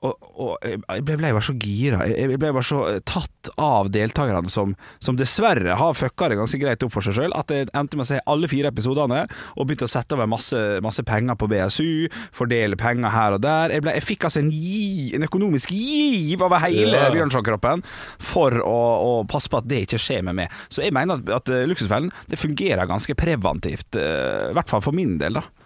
[0.03, 2.01] Og, og jeg ble, ble bare så gira.
[2.09, 6.83] Jeg ble bare så tatt av deltakerne som, som dessverre har fucka det ganske greit
[6.83, 9.23] opp for seg sjøl, at jeg endte med å se alle fire episodene
[9.55, 11.87] og begynte å sette over masse, masse penger på BSU,
[12.35, 13.77] fordele penger her og der.
[13.77, 17.09] Jeg, ble, jeg fikk altså en, gi, en økonomisk giv over hele Ja.
[17.13, 17.83] Bjørnsonskroppen
[18.23, 20.61] for å, å passe på at det ikke skjer med meg.
[20.71, 24.83] Så jeg mener at, at eh, Luksusfellen det fungerer ganske preventivt, eh, i hvert fall
[24.83, 25.39] for min del.
[25.39, 25.62] da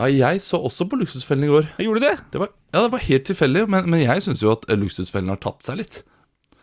[0.00, 1.66] Ja, jeg så også på Luksusfellen i går.
[1.76, 2.14] Jeg gjorde det?
[2.32, 5.28] Det var, ja, det var helt tilfeldig, men, men jeg syns jo at eh, Luksusfellen
[5.32, 6.00] har tapt seg litt.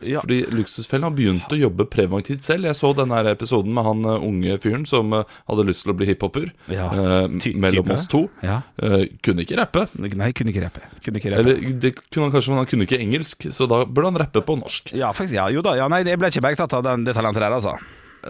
[0.06, 0.22] Ja.
[0.22, 2.68] Fordi Luksusfellen har begynt å jobbe preventivt selv.
[2.70, 5.98] Jeg så denne episoden med han eh, unge fyren som eh, hadde lyst til å
[5.98, 6.50] bli hiphoper.
[6.74, 8.26] Ja, eh, mellom oss to.
[8.46, 8.60] Ja.
[8.82, 9.88] Eh, kunne ikke rappe.
[10.02, 10.84] Nei, kunne ikke rappe.
[11.06, 11.46] Kunne ikke rappe.
[11.46, 14.46] Eller det kunne han kanskje, men han kunne ikke engelsk, så da burde han rappe
[14.46, 14.94] på norsk.
[14.98, 17.46] Ja, faktisk, ja, jo da, ja, nei, jeg ble ikke bergtatt av den, det talentet
[17.46, 17.78] der, altså.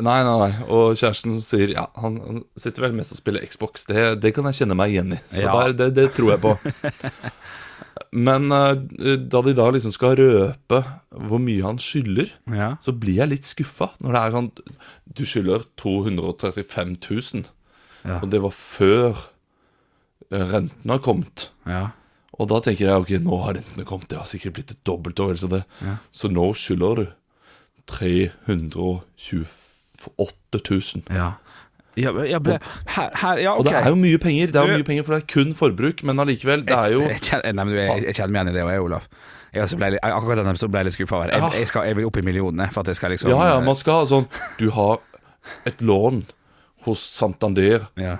[0.03, 0.51] Nei, nei, nei.
[0.67, 3.85] Og kjæresten sier ja, han, han sitter vel mest og spiller Xbox.
[3.89, 5.19] Det, det kan jeg kjenne meg igjen i.
[5.33, 5.53] Så Ja.
[5.61, 6.55] der, det, det tror jeg på.
[8.27, 8.75] Men eh,
[9.19, 10.79] da de da liksom skal røpe
[11.27, 12.69] hvor mye han skylder, Ja.
[12.81, 14.51] så blir jeg litt skuffa når det er sånn
[15.17, 17.45] Du skylder 235 000,
[18.07, 18.19] Ja.
[18.21, 19.17] og det var før
[20.31, 21.49] eh, renten har kommet.
[21.65, 21.89] Ja.
[22.37, 25.17] Og da tenker jeg ok, nå har rentene kommet, det har sikkert blitt et dobbelt.
[25.41, 25.63] Så, det.
[26.13, 27.05] Så nå skylder du
[30.05, 30.63] 328
[31.03, 31.17] 000.
[31.17, 31.33] Ja.
[31.97, 32.59] Ja, ble,
[32.93, 33.63] her, her, ja, okay.
[33.63, 35.55] Og det er jo mye penger, det er jo mye penger, for det er kun
[35.57, 39.07] forbruk, men allikevel, det er jo Jeg, kjenner, meg igjen i det, og jeg, Olaf.
[39.55, 41.33] Jeg ble, akkurat den episoden ble jeg litt skuffa over.
[41.33, 43.57] Jeg, jeg, skal, jeg vil opp i millionene for at jeg skal liksom Ja, ja,
[43.65, 44.27] man skal ha sånn
[44.59, 44.99] Du har
[45.65, 46.25] et lån
[46.85, 48.17] hos Santander ja.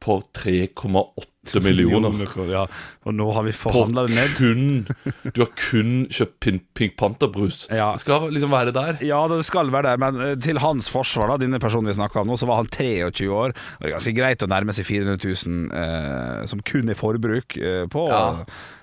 [0.00, 1.31] på 3,8
[1.64, 2.12] millioner.
[2.50, 2.66] Ja.
[3.06, 4.34] Og nå har vi forhandla det ned.
[4.38, 7.64] kun Du har kun kjøpt Pink, Pink Panther-brus.
[7.74, 7.90] Ja.
[7.96, 9.00] Det skal liksom være der.
[9.02, 12.22] Ja, det skal være der, men eh, til hans forsvar, da, denne personen vi snakka
[12.22, 13.56] om nå, så var han 23 år.
[13.56, 17.58] Og det er ganske greit å nærme seg 400 000 eh, som kun er forbruk
[17.58, 18.24] eh, på, Ja.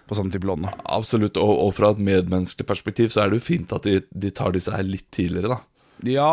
[0.10, 0.68] på sånn type lån.
[0.90, 1.40] Absolutt.
[1.40, 4.52] Og, og fra et medmenneskelig perspektiv så er det jo fint at de, de tar
[4.58, 5.62] disse her litt tidligere, da.
[6.08, 6.32] Ja,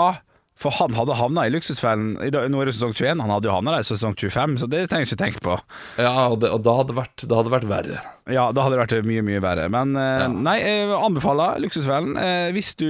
[0.56, 2.14] for han hadde havna i luksusfellen.
[2.24, 4.56] I dag- Nå er det sesong 21, han hadde jo havna der i sesong 25,
[4.62, 5.56] så det trenger jeg ikke tenke på.
[6.00, 7.98] Ja, og, det, og da hadde vært, det hadde vært verre.
[8.32, 9.68] Ja, da hadde det vært mye, mye verre.
[9.70, 10.28] Men eh, Ja.
[10.32, 12.16] nei, jeg anbefaler Luksusfellen.
[12.16, 12.88] Eh, hvis, du,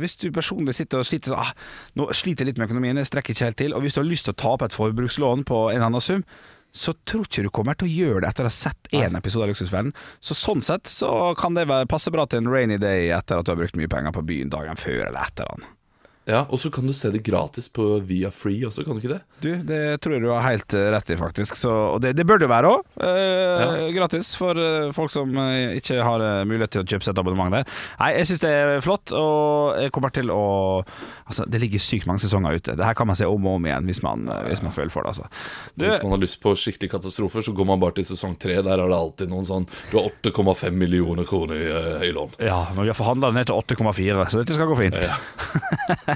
[0.00, 1.52] hvis du personlig sitter og sliter så, ah,
[2.00, 3.74] Nå sliter jeg litt med økonomien, jeg strekker ikke helt til.
[3.76, 6.24] Og hvis du har lyst til å ta opp et forbrukslån på en annen sum,
[6.76, 9.46] så tror ikke du kommer til å gjøre det etter å ha sett én episode
[9.46, 9.92] av Luksusfellen.
[10.20, 13.46] Så sånn sett så kan det være, passe bra til en rainy day etter at
[13.48, 15.64] du har brukt mye penger på byen dagen før eller etter den.
[16.26, 19.12] Ja, Og så kan du se det gratis på Via Free også, kan du ikke
[19.14, 19.20] det?
[19.44, 21.54] Du, det tror jeg du har helt eh, rett i, faktisk.
[21.60, 22.88] Så, og det, det bør det jo være òg.
[23.06, 27.20] Eh, Gratis for eh, folk som eh, ikke har mulighet til å kjøpe seg et
[27.22, 27.68] abonnement der.
[28.00, 30.42] Nei, jeg syns det er flott, og jeg kommer til å
[31.26, 32.74] Altså, det ligger sykt mange sesonger ute.
[32.78, 35.02] Det her kan man se om og om igjen hvis man, hvis man føler for
[35.02, 35.26] det, altså.
[35.74, 38.60] Du, Hvis man har lyst på skikkelig katastrofer, så går man bare til sesong tre.
[38.62, 41.66] Der er det alltid noen sånn Du har 8,5 millioner kroner i,
[42.06, 42.36] i lån.
[42.46, 45.00] ja, men vi har forhandla ned til 8,4, så dette skal gå fint.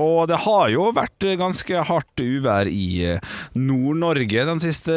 [0.00, 4.94] Og det har jo vært ganske hardt uvær i eh, Nord-Norge den siste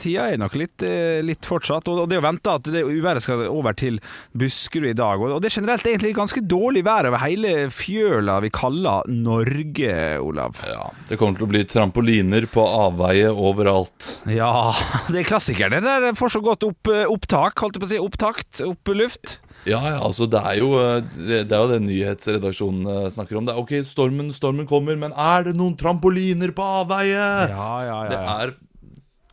[0.00, 0.26] tida.
[0.32, 1.88] Er nok litt, eh, litt fortsatt.
[1.88, 4.00] Og det er å vente at det uværet skal over til
[4.36, 5.22] Buskerud i dag.
[5.22, 10.60] Og det er generelt egentlig ganske dårlig vær over hele fjøla vi kaller Norge, Olav.
[10.68, 14.18] Ja, Det kommer til å bli trampoliner på avveie overalt.
[14.28, 14.74] Ja,
[15.12, 15.80] det er klassikerne.
[15.84, 18.02] Det er får så godt opp, opptak, holdt jeg på å si.
[18.04, 19.38] Opptakt, opp luft.
[19.64, 23.46] Ja, ja, altså det er jo eh, Det, er jo det nyhetsredaksjonen eh, snakker om.
[23.48, 27.16] Det er ok, stormen, stormen kommer, men er det noen trampoliner på avveie?
[27.16, 28.54] Ja, ja, ja, Det er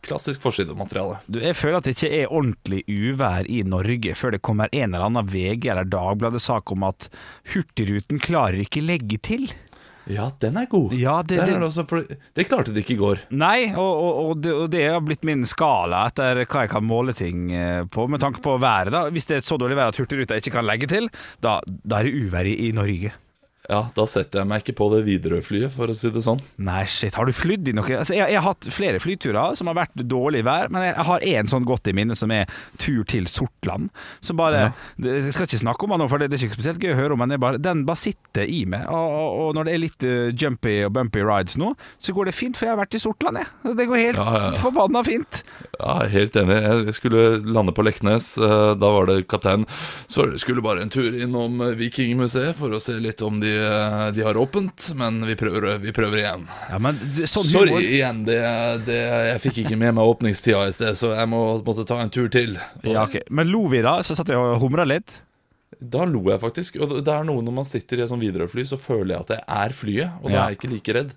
[0.02, 1.20] klassisk forsidemateriale.
[1.30, 4.88] Du, jeg føler at det ikke er ordentlig uvær i Norge før det kommer en
[4.90, 7.06] eller annen VG eller Dagbladet-sak om at
[7.52, 9.46] Hurtigruten klarer ikke legge til.
[10.10, 10.92] Ja, den er god.
[10.98, 11.84] Ja, det- det- er også,
[12.34, 13.18] det klarte de ikke i går.
[13.30, 16.84] Nei, og, og, og, det, og det har blitt min skala etter hva jeg kan
[16.84, 18.90] måle ting eh, på, med tanke på været.
[18.90, 21.08] da Hvis det er et så dårlig vær at Hurtigruta ikke kan legge til,
[21.40, 23.12] da, da er det uvær i Norge.
[23.70, 26.40] Ja, Da setter jeg meg ikke på det Widerøe-flyet, for å si det sånn.
[26.58, 27.86] Nei, shit, har du flydd i noe?
[27.94, 31.26] Altså, jeg, jeg har hatt flere flyturer som har vært dårlig vær, men jeg har
[31.30, 32.50] én sånn godt i minne som er
[32.82, 33.92] tur til Sortland.
[34.20, 36.58] Som bare det, Jeg skal ikke snakke om den nå, for det, det er ikke
[36.58, 38.82] spesielt gøy å høre om, men jeg bare, den bare sitter i meg.
[38.90, 41.70] Og, og, og når det er litt eh, jumpy og bumpy rides nå,
[42.02, 43.76] så går det fint, for jeg har vært i Sortland, jeg.
[43.78, 44.58] Det går helt Ja, ja, ja.
[44.62, 45.42] forbanna fint.
[45.78, 46.58] Ja, Helt enig.
[46.66, 48.32] Jeg skulle lande på Leknes.
[48.42, 49.64] eh, Da var det kaptein.
[50.10, 53.51] Så skulle bare en tur innom eh, Vikingmuseet for å se litt om de,
[54.16, 54.88] de har åpent.
[54.98, 56.46] Men vi prøver, vi prøver igjen.
[56.70, 58.38] Ja, men det, sånn Sorry humor igjen, det,
[58.86, 59.00] det,
[59.32, 62.30] jeg fikk ikke med meg åpningstida i sted, så jeg må, måtte ta en tur
[62.32, 62.56] til.
[62.86, 63.20] Ja, ok.
[63.30, 63.98] Men lo vi da?
[64.06, 65.20] Så satt jeg og humra litt.
[65.82, 66.80] Da lo jeg faktisk.
[66.82, 69.32] Og det er noe når man sitter i et sånt Widerøe-fly, så føler jeg at
[69.36, 70.20] jeg er flyet.
[70.22, 71.16] Og da er jeg ikke like redd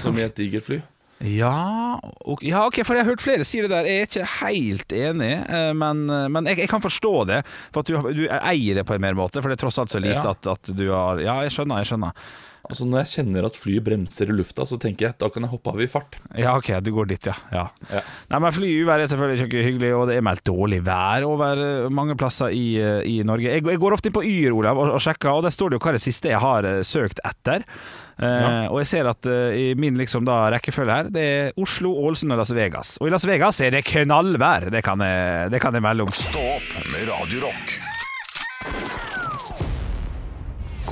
[0.00, 0.80] som i et digert fly.
[1.22, 3.86] Ja okay, ja, ok, for jeg har hørt flere si det der.
[3.88, 6.02] Jeg er ikke helt enig, eh, men,
[6.34, 7.42] men jeg, jeg kan forstå det.
[7.72, 9.94] For at du, du eier det på en mer måte, for det er tross alt
[9.94, 10.34] så lite Ja.
[10.34, 12.26] at, at du har Ja, jeg skjønner, jeg skjønner.
[12.64, 15.52] Altså Når jeg kjenner at flyet bremser i lufta, så tenker jeg da kan jeg
[15.52, 16.16] hoppe av i fart.
[16.38, 17.34] Ja, ok, du går dit, ja.
[17.52, 17.66] ja.
[17.90, 18.00] Ja.
[18.32, 21.90] Nei, men Flyuvær er selvfølgelig ikke hyggelig, og det er meldt dårlig vær over eh,
[21.92, 23.50] mange plasser i, eh, i Norge.
[23.52, 25.80] Jeg, jeg går ofte inn på Yr, Olav, og, og sjekker, og der står det
[25.80, 27.66] jo hva det siste jeg har eh, søkt etter.
[28.14, 31.90] Eh, Og jeg ser at uh, i min liksom da rekkefølge her, det er Oslo,
[32.06, 32.94] Ålesund og Las Vegas.
[33.02, 36.14] Og i Las Vegas er det knallvær, det kan jeg, det kan jeg melde om.
[36.14, 37.50] Stå opp med Radio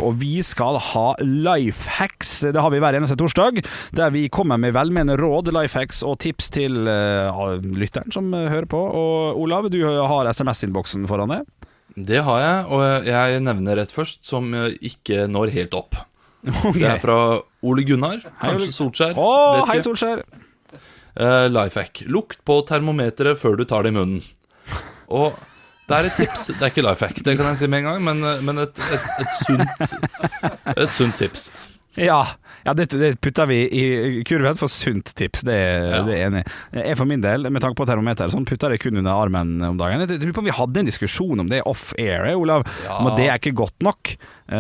[0.03, 2.35] Og vi skal ha life hacks.
[2.45, 3.63] Det har vi hver eneste torsdag.
[3.97, 8.49] Der vi kommer med velmenende råd, life hacks og tips til uh, lytteren som eh,
[8.51, 8.81] hører på.
[8.81, 11.69] Og Olav, du har SMS-innboksen foran deg.
[11.93, 15.99] Det har jeg, og jeg nevner rett først som eh, ikke når helt opp.
[16.43, 16.81] Okay.
[16.81, 17.17] Det er fra
[17.63, 19.15] Ole Gunnar, kanskje Solskjær.
[19.15, 19.27] Å,
[19.61, 19.83] vet hei.
[19.87, 20.25] Solskjær!
[21.13, 22.03] Uh, life hack.
[22.11, 24.23] Lukt på termometeret før du tar det i munnen.
[25.13, 25.37] Og
[25.89, 26.47] det er et tips.
[26.55, 28.63] Det er ikke life hack, det kan jeg si med en gang, men, eh, men
[28.65, 29.99] et, et, et, sunt,
[30.77, 31.51] et sunt tips.
[31.99, 32.23] Ja,
[32.65, 33.83] ja det, det putter vi i
[34.25, 35.99] kurven for sunt tips, det, Ja.
[36.07, 36.45] det er enig.
[36.73, 39.77] Jeg for min del, med tanke på termometer, sånn putter jeg kun under armen om
[39.77, 40.01] dagen.
[40.07, 42.65] Jeg lurer på om vi hadde en diskusjon om det off-air, eh, Olav.
[42.87, 43.03] Ja.
[43.05, 44.15] Men det er ikke godt nok.
[44.49, 44.57] Eh,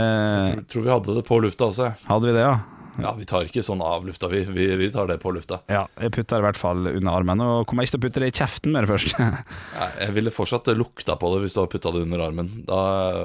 [0.50, 1.92] Tror, tror vi hadde det på lufta også.
[2.10, 2.58] hadde vi det, ja?
[3.00, 4.42] Ja, Vi tar ikke sånn av lufta, vi.
[4.44, 5.60] Vi, vi tar det på lufta.
[5.72, 8.20] Ja, jeg putter det i hvert fall under armen, og kommer ikke til å putte
[8.20, 9.28] det i kjeften med det første.
[9.78, 12.50] Nei, Jeg ville fortsatt lukta på det hvis du har putta det under armen.
[12.68, 12.80] Da,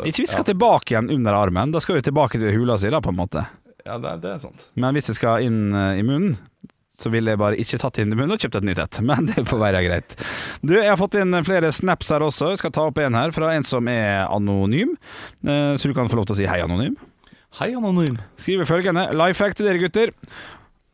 [0.07, 2.91] Ikke vi skal ja, tilbake igjen under armen, da skal vi tilbake til hula si,
[2.93, 3.43] da, på en måte.
[3.85, 4.69] ja, det, det er sant.
[4.75, 6.37] Men hvis det skal inn eh, i munnen,
[6.97, 8.97] så ville jeg bare ikke tatt inn i munnen og kjøpt et nytt et.
[9.09, 10.15] Men det får være greit.
[10.65, 12.53] Du, jeg har fått inn flere snaps her også.
[12.55, 14.95] Jeg skal ta opp en her fra en som er anonym.
[15.45, 16.95] Eh, Så du kan få lov til å si hei, anonym.
[17.57, 18.19] Hei, Anonym.
[18.37, 20.11] Skriver følgende Life hack til dere gutter.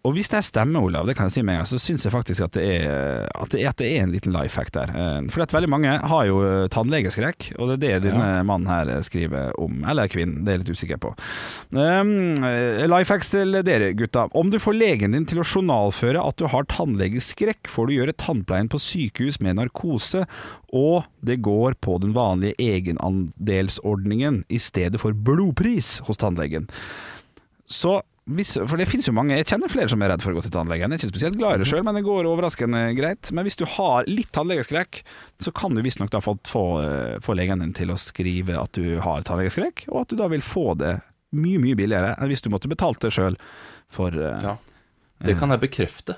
[0.04, 2.12] Og hvis det stemmer, Olav, det kan jeg si med en gang, så syns jeg
[2.12, 4.92] faktisk at det er, at det er, at det er en liten life hack der.
[4.92, 8.68] Eh, For at veldig mange har jo eh, tannlegeskrekk, og det er det denne mannen
[8.68, 9.80] her eh, skriver om.
[9.88, 11.14] Eller kvinnen, det er jeg litt usikker på.
[11.72, 12.36] Um,
[12.92, 14.28] life hacks til dere gutta.
[14.36, 18.20] Om du får legen din til å journalføre at du har tannlegeskrekk, får du gjøre
[18.20, 20.28] tannpleien på sykehus med narkose,
[20.76, 26.68] og det går på den vanlige egenandelsordningen i stedet for blodpris hos tannlegen.
[27.64, 30.38] Så hvis, For det finnes jo mange Jeg kjenner flere som er redd for å
[30.38, 30.92] gå til tannlegen.
[30.94, 33.32] Jeg er ikke spesielt glad i det sjøl, men det går overraskende greit.
[33.36, 35.02] Men hvis du har litt tannlegeskrekk,
[35.44, 39.00] så kan du visstnok få, få, eh, få legen din til å skrive at du
[39.04, 41.02] har tannlegeskrekk, og at du da vil få det
[41.36, 43.36] mye, mye billigere enn hvis du måtte betalt det sjøl
[43.92, 44.56] for eh, Ja.
[45.24, 46.16] Det kan jeg bekrefte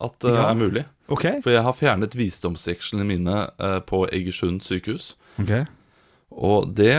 [0.00, 0.50] at det Ja.
[0.50, 0.84] er mulig.
[1.08, 1.40] Okay.
[1.40, 5.14] For jeg har fjernet visdomsjekslene mine eh, på Egersund sykehus.
[5.40, 5.66] ok
[6.38, 6.92] Og det,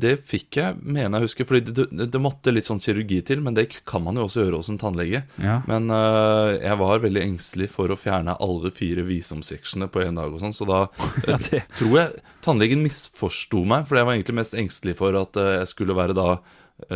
[0.00, 3.42] det fikk jeg, mener jeg husker, fordi det, det, det måtte litt sånn kirurgi til,
[3.44, 5.20] men det kan man jo også gjøre hos en tannlege.
[5.44, 5.58] Ja.
[5.68, 10.32] Men uh, jeg var veldig engstelig for å fjerne alle fire visomseksjene på en dag
[10.32, 10.80] og sånn, så da
[11.28, 15.36] Ja, det- tror jeg tannlegen misforsto meg, for jeg var egentlig mest engstelig for at
[15.40, 16.30] øh, jeg skulle være da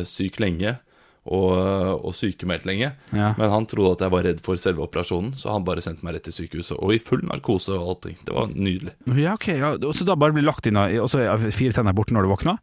[0.09, 0.79] syk lenge.
[1.29, 1.53] Og,
[2.09, 2.93] og sykemeldt lenge.
[3.12, 3.33] Ja.
[3.37, 6.17] Men han trodde at jeg var redd for selve operasjonen, så han bare sendte meg
[6.17, 6.79] rett til sykehuset.
[6.81, 8.17] Og i full narkose og allting.
[8.25, 8.95] Det var nydelig.
[9.19, 9.75] Ja, ok, ja.
[9.93, 12.62] Så da bare blir lagt inn, og så er fire tenner borte når du våkner?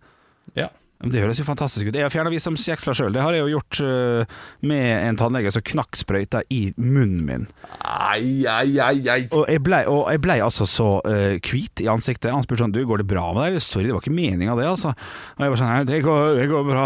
[0.57, 0.71] Ja.
[1.03, 1.95] Det høres jo fantastisk ut.
[1.97, 3.13] Jeg har fjerna visdomskjeksler sjøl.
[3.13, 7.43] Det har jeg jo gjort øh, med en tannlege som knakk sprøyta i munnen min.
[7.83, 9.19] Ai, ai, ai, ai.
[9.35, 9.83] Og jeg blei
[10.23, 12.31] ble altså så hvit uh, i ansiktet.
[12.31, 13.63] Han spurte sånn Du, går det bra med deg?
[13.63, 14.95] Sorry, det var ikke meninga, det, altså.
[15.35, 16.85] Og jeg var sånn Nei, det går, det går bra.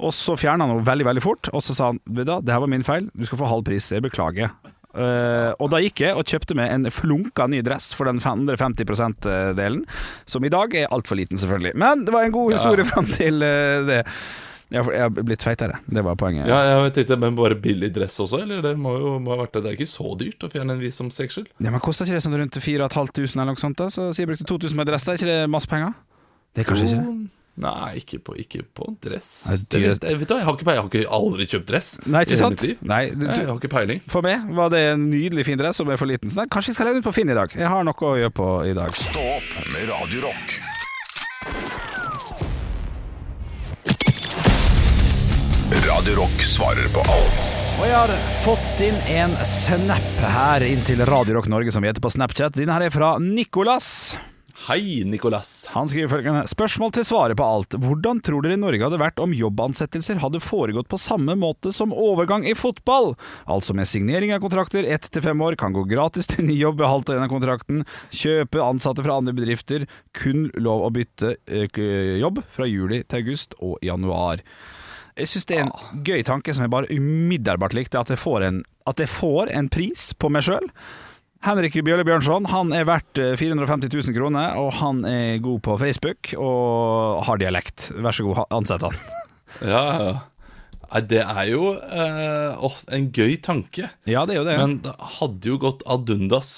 [0.00, 1.52] Og så fjerna han henne veldig, veldig fort.
[1.52, 3.10] Og så sa han Vet du hva, det her var min feil.
[3.12, 3.92] Du skal få halv pris.
[3.92, 4.54] Jeg beklager.
[4.96, 8.88] Eh, og da gikk jeg og kjøpte meg en flunka ny dress for den 150
[8.88, 9.84] %-delen,
[10.24, 11.76] som i dag er altfor liten, selvfølgelig.
[11.76, 14.02] Men det var en god historie fram til uh, det.
[14.72, 15.78] Jeg har blitt feitere.
[15.86, 16.48] Det var poenget.
[16.50, 18.64] Ja, jeg vet ikke, men bare billig dress også, eller?
[18.64, 19.62] Det må jo må ha vært det.
[19.62, 21.46] Det er ikke så dyrt å fjerne en visdomsseksel.
[21.62, 23.78] Ja, men kosta ikke det sånn rundt 4500 eller noe sånt?
[23.78, 23.86] da?
[23.94, 25.94] Så sier jeg brukte 2000 på en dress, da er ikke det masse penger?
[26.56, 27.35] Det er kanskje ikke det?
[27.56, 29.46] Nei, ikke på, ikke på dress.
[29.48, 31.88] Nei, Det det- vet, vet du, jeg, har ikke, jeg har ikke aldri kjøpt dress.
[32.06, 32.62] Nei, ikke sant?
[32.82, 34.02] Nei, du, Nei, jeg har ikke peiling.
[34.12, 36.28] for meg var det en nydelig fin dress som er for liten.
[36.28, 37.50] Så kanskje jeg skal legge den ut på Finn i dag.
[37.56, 38.92] Jeg har noe å gjøre på i dag.
[38.92, 40.60] Stå opp med Radio Rock.
[45.86, 47.48] Radio Rock svarer på alt.
[47.80, 48.12] Og jeg har
[48.44, 52.56] fått inn en snap her inn til Radio Rock Norge, som vi heter på Snapchat.
[52.56, 54.14] Denne her er fra Nicolas.
[54.66, 55.68] Hei, Nicolas.
[55.70, 57.76] Han skriver følgende Spørsmål til svaret på alt.
[57.78, 62.42] Hvordan tror dere Norge hadde vært om jobbansettelser hadde foregått på samme måte som overgang
[62.42, 63.12] i fotball?
[63.46, 66.82] Altså med signering av kontrakter ett til fem år, kan gå gratis til ny jobb
[66.82, 69.86] ved halvt av kontrakten, kjøpe ansatte fra andre bedrifter,
[70.18, 74.42] kun lov å bytte eh, jobb fra juli til august og januar.
[75.14, 78.50] Jeg syns det er en gøy tanke som jeg bare umiddelbart likte, at jeg får
[78.50, 80.66] en, at jeg får en pris på meg sjøl.
[81.46, 85.76] Henrik Bjørle Bjørnson han er verdt eh, 450 000 kroner, og han er god på
[85.78, 87.92] Facebook og har dialekt.
[87.94, 88.96] Vær så god, ansett han.
[89.62, 90.16] Ja, ja.
[90.90, 93.86] Nei, det er jo eh, en gøy tanke.
[94.10, 94.56] Ja, det er jo det.
[94.58, 96.50] Men det hadde jo gått ad undas.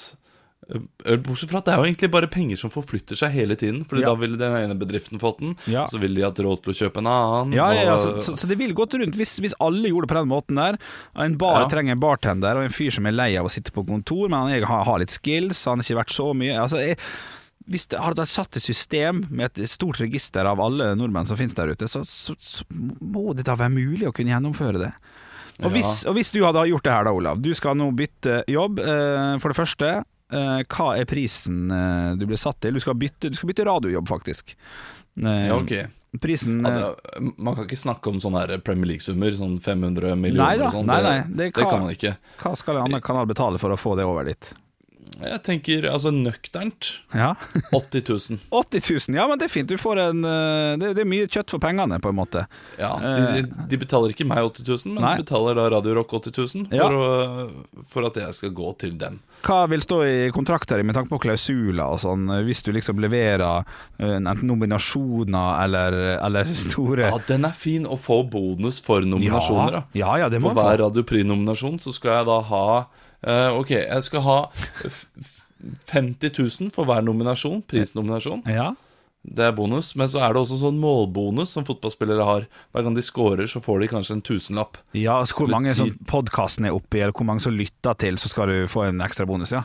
[0.68, 3.84] Eh, Bortsett fra at det er jo egentlig bare penger som forflytter seg hele tiden.
[3.88, 4.10] Fordi Ja.
[4.10, 5.86] da ville den ene bedriften fått den, Ja.
[5.86, 7.54] så ville de hatt råd til å kjøpe en annen.
[7.54, 10.06] ja, ja, ja, og- så, så, så det ville gått rundt hvis, hvis alle gjorde
[10.08, 10.78] det på den måten der.
[11.16, 13.86] En bar trenger en bartender, og en fyr som er lei av å sitte på
[13.86, 16.98] kontor, men han har, har litt skills, han har ikke vært så mye altså, jeg,
[17.68, 21.36] Hvis det hadde vært satt i system med et stort register av alle nordmenn som
[21.36, 24.92] finnes der ute, så, så, må det da være mulig å kunne gjennomføre det.
[25.60, 27.42] Og hvis, og hvis du hadde gjort det her da, Olav.
[27.42, 28.78] Du skal nå bytte jobb.
[28.78, 32.76] Eh, for det første, eh, hva er prisen eh, du blir satt til?
[32.76, 34.56] Du skal bytte, du skal bytte radiojobb, faktisk.
[35.22, 35.72] Eh, Ja, ok.
[36.22, 40.14] Prisen Ja, eh, det, man kan ikke snakke om sånne her Premier League-summer, sånn 500
[40.16, 40.88] millioner Nei da, og sånn.
[40.88, 42.14] det, nei, det kan man ikke.
[42.40, 44.52] Hva skal en annen kanal betale for å få det over dit?
[45.18, 47.32] Jeg tenker altså nøkternt Ja
[47.72, 48.38] 80 000.
[48.54, 49.68] 80 000, ja, men det er fint.
[49.70, 52.44] Du får en eh, Det, det er mye kjøtt for pengene, på en måte.
[52.78, 55.14] Ja, de, de betaler ikke meg 80 000, men Nei.
[55.18, 57.82] de betaler da Radio Rock 80 000 for, Ja.
[57.94, 59.18] for at jeg skal gå til dem.
[59.46, 63.62] Hva vil stå i kontrakter med tanke på klausuler og sånn, hvis du liksom leverer
[63.98, 69.78] eh, enten nominasjoner eller, eller store Ja, den er fin å få bonus for nominasjoner.
[69.78, 69.82] da.
[69.98, 70.80] Ja, ja, det må For hver.
[70.82, 72.64] Radio Prix-nominasjon så skal jeg da ha
[73.26, 74.38] eh, Ok, jeg skal ha
[74.84, 75.46] f- f-
[75.90, 78.44] 50 000 for hver nominasjon, prisnominasjon.
[78.46, 78.72] Ja.
[79.28, 79.96] Det er bonus.
[79.98, 82.44] Men så er det også sånn målbonus som fotballspillere har.
[82.72, 84.78] Hver gang de scorer, så får de kanskje en tusenlapp.
[84.94, 88.30] ja, altså hvor mange som podkasten er oppi, eller hvor mange som lytter til, så
[88.30, 89.64] skal du få en ekstra bonus, ja.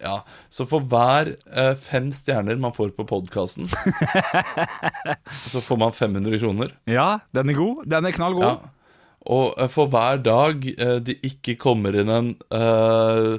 [0.00, 3.66] Ja, Så for hver eh, fem stjerner man får på podkasten,
[5.50, 6.72] så får man 500 kroner.
[6.88, 7.82] Ja, den er god.
[7.90, 8.44] Den er knallgod.
[8.46, 8.70] Ja.
[9.28, 13.36] Og eh, for hver dag eh, det ikke kommer inn en eh,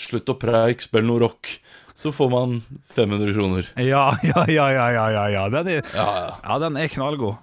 [0.00, 1.52] Slutt å preike, spill noe rock,
[1.94, 2.54] så får man
[2.96, 3.68] 500 kroner.
[3.90, 5.44] Ja, ja, ja, ja, ja, ja, ja.
[5.54, 6.32] Den er, Ja, ja.
[6.42, 7.36] ja, den er knallgod.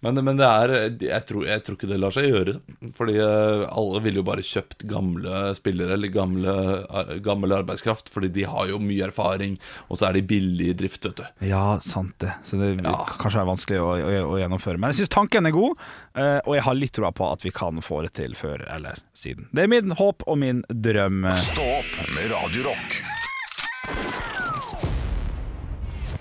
[0.00, 0.70] Men, men det er
[1.02, 2.52] jeg tror, jeg tror ikke det lar seg gjøre.
[2.94, 6.52] Fordi eh, alle ville jo bare kjøpt gamle spillere eller gamle,
[6.86, 8.12] eh, gammel arbeidskraft.
[8.14, 9.56] Fordi de har jo mye erfaring,
[9.90, 11.24] og så er de billige i drift, vet du.
[11.50, 12.30] Ja, sant det.
[12.46, 12.94] Så det Ja.
[13.18, 14.78] kanskje er vanskelig å, å, å gjennomføre.
[14.78, 15.74] Men jeg syns tanken er god,
[16.14, 19.02] eh, og jeg har litt troa på at vi kan få det til før eller
[19.18, 19.48] siden.
[19.50, 21.26] Det er min håp og min drøm.
[21.50, 23.00] Stå opp med Radiorock.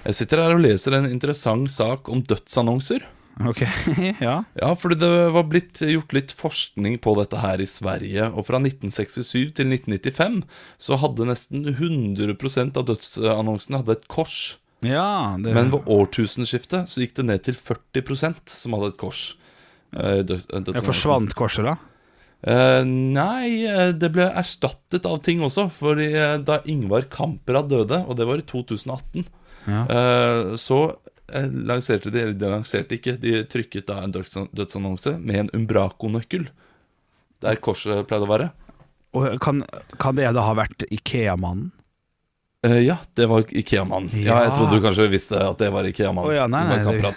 [0.08, 3.04] Jeg sitter her og leser en interessant sak om dødsannonser.
[3.46, 3.62] Ok,
[4.24, 4.38] ja.
[4.58, 8.58] Ja, fordi det var blitt gjort litt forskning på dette her i Sverige, og fra
[8.64, 10.40] 1967 til 1995
[10.82, 14.38] så hadde nesten 100% av dødsannonsene hadde et kors.
[14.86, 19.22] Ja, det, Men ved årtusenskiftet så gikk det ned til 40% som hadde et kors.
[19.94, 21.78] Eh, døds- jeg forsvant korset, da?
[22.48, 25.72] Uh, nei, eh, det ble erstattet av ting også.
[25.74, 26.12] Fordi
[26.46, 29.26] da Ingvar Kamprad døde, og det var i 2018,
[29.68, 29.82] Ja.
[29.90, 30.96] uh, så
[31.34, 36.48] lanserte de Eller de lanserte ikke, de trykket da en døds- dødsannonse med en Umbraco-nøkkel.
[37.44, 38.52] Der korset pleide å være.
[39.18, 39.64] Og kan,
[40.02, 41.72] kan det da ha vært Ikea-mannen?
[42.66, 44.10] Uh, ja, det var Ikea-mannen.
[44.18, 44.32] Ja.
[44.32, 44.38] Ja.
[44.48, 46.32] jeg trodde du kanskje visste at det var Ikea-mannen.
[46.32, 47.14] Oh, ja, nei, nei,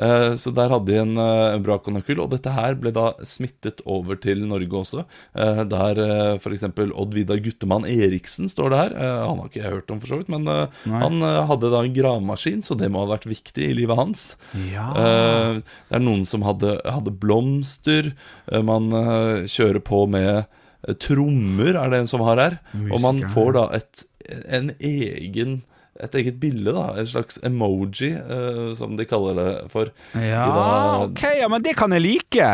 [0.00, 4.16] Eh, Så der hadde de en uh, Umbraco-nøkkel, og dette her ble da smittet over
[4.16, 5.04] til Norge også.
[5.36, 6.00] Eh, der
[6.38, 6.64] f.eks.
[6.72, 8.94] Odd Vidar Guttemann Eriksen står det her.
[8.96, 11.02] Eh, han har ikke jeg hørt om, for så vidt, men eh, Nei.
[11.04, 14.24] han eh, hadde da en gravemaskin, så det må ha vært viktig i livet hans.
[14.70, 14.88] Ja.
[14.96, 18.12] Eh, det er noen som hadde, hadde blomster.
[18.50, 22.58] Eh, man eh, kjører på med eh, trommer, er det en som har her.
[22.88, 24.06] og man får da et,
[24.48, 25.60] en egen
[26.02, 26.88] et eget bilde, da.
[26.98, 29.92] En slags emoji, uh, som de kaller det for.
[30.18, 32.48] ja, da- ok, ja, men det kan jeg like!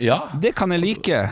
[0.00, 1.22] Ja, Det kan jeg like.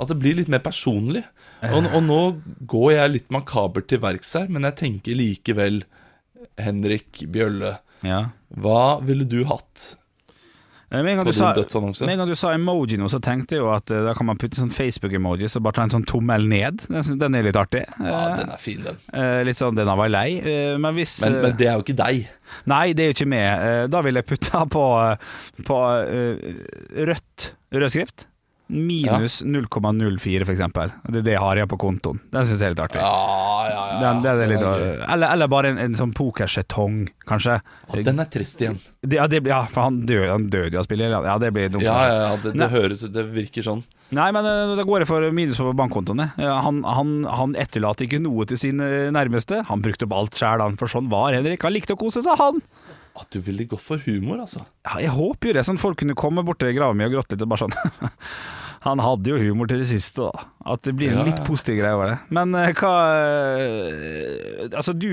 [0.00, 1.24] at det blir litt mer personlig.
[1.62, 2.20] Og, og nå
[2.66, 5.82] går jeg litt makabert til verks her, men jeg tenker likevel,
[6.58, 8.30] Henrik Bjølle, Ja.
[8.58, 9.92] hva ville du hatt
[10.92, 11.32] Med en gang du
[12.28, 14.70] du sa emoji nå, så tenkte jeg jo at eh, da kan man putte sånn
[14.74, 16.82] Facebook-emoji, så bare ta en sånn tommel ned.
[16.88, 17.84] Den, den er litt artig.
[17.98, 18.98] Ja, Eh, den er fin, den.
[19.12, 20.40] eh, litt sånn 'den var lei'.
[20.44, 22.28] Eh, men hvis Men, eh, men det er jo ikke deg.
[22.66, 23.32] Nei, det er jo ikke.
[23.32, 24.84] Eh, Da vil jeg putte på,
[25.64, 28.26] på eh, rødt rød
[28.72, 30.92] Minus 0,04, for eksempel.
[31.04, 32.20] Det er det jeg har igjen på kontoen.
[32.32, 33.02] Den syns jeg er litt artig.
[33.02, 33.98] Ja, ja, ja.
[34.00, 37.58] Den, den er litt, er eller, eller bare en, en sånn pokerskjetong, kanskje.
[37.60, 38.78] Å, den er trist igjen.
[39.02, 41.12] Det, ja, det, ja, for han døde han døde jo av spillet.
[41.12, 41.84] Ja, det blir dumt.
[41.84, 43.84] Ja, ja, ja, det, det høres ut Det virker sånn.
[44.12, 46.24] Nei, men eh, da går jeg for minus på bankkontoen.
[46.40, 49.62] Ja, Han, han, han etterlater ikke noe til sine nærmeste.
[49.70, 50.76] Han brukte opp alt sjæl, han.
[50.80, 51.64] For sånn var Henrik.
[51.64, 52.60] Han likte å kose seg, han.
[53.20, 54.64] At du ville gått for humor, altså.
[54.88, 57.36] Ja, jeg håper jo det, sånn folk kunne komme bort til grava mi og gråte
[57.36, 57.44] litt.
[57.44, 57.76] Og bare sånn
[58.82, 60.46] Han hadde jo humor til det siste, da.
[60.74, 62.16] At det blir en litt positiv greie over det.
[62.34, 62.92] Men eh, hva
[63.52, 65.06] eh, Altså, du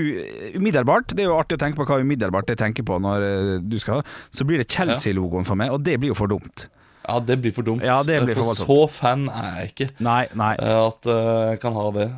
[0.56, 3.52] Umiddelbart, det er jo artig å tenke på hva umiddelbart jeg tenker på når eh,
[3.62, 4.04] du skal ha,
[4.34, 6.66] Så blir det Chelsea-logoen for meg, og det blir jo for dumt.
[7.06, 7.82] Ja, det blir for dumt.
[7.86, 8.68] Ja, det blir for voldsomt.
[8.68, 10.52] så fan er jeg ikke Nei, nei.
[10.60, 12.08] eh, at eh, jeg kan ha det.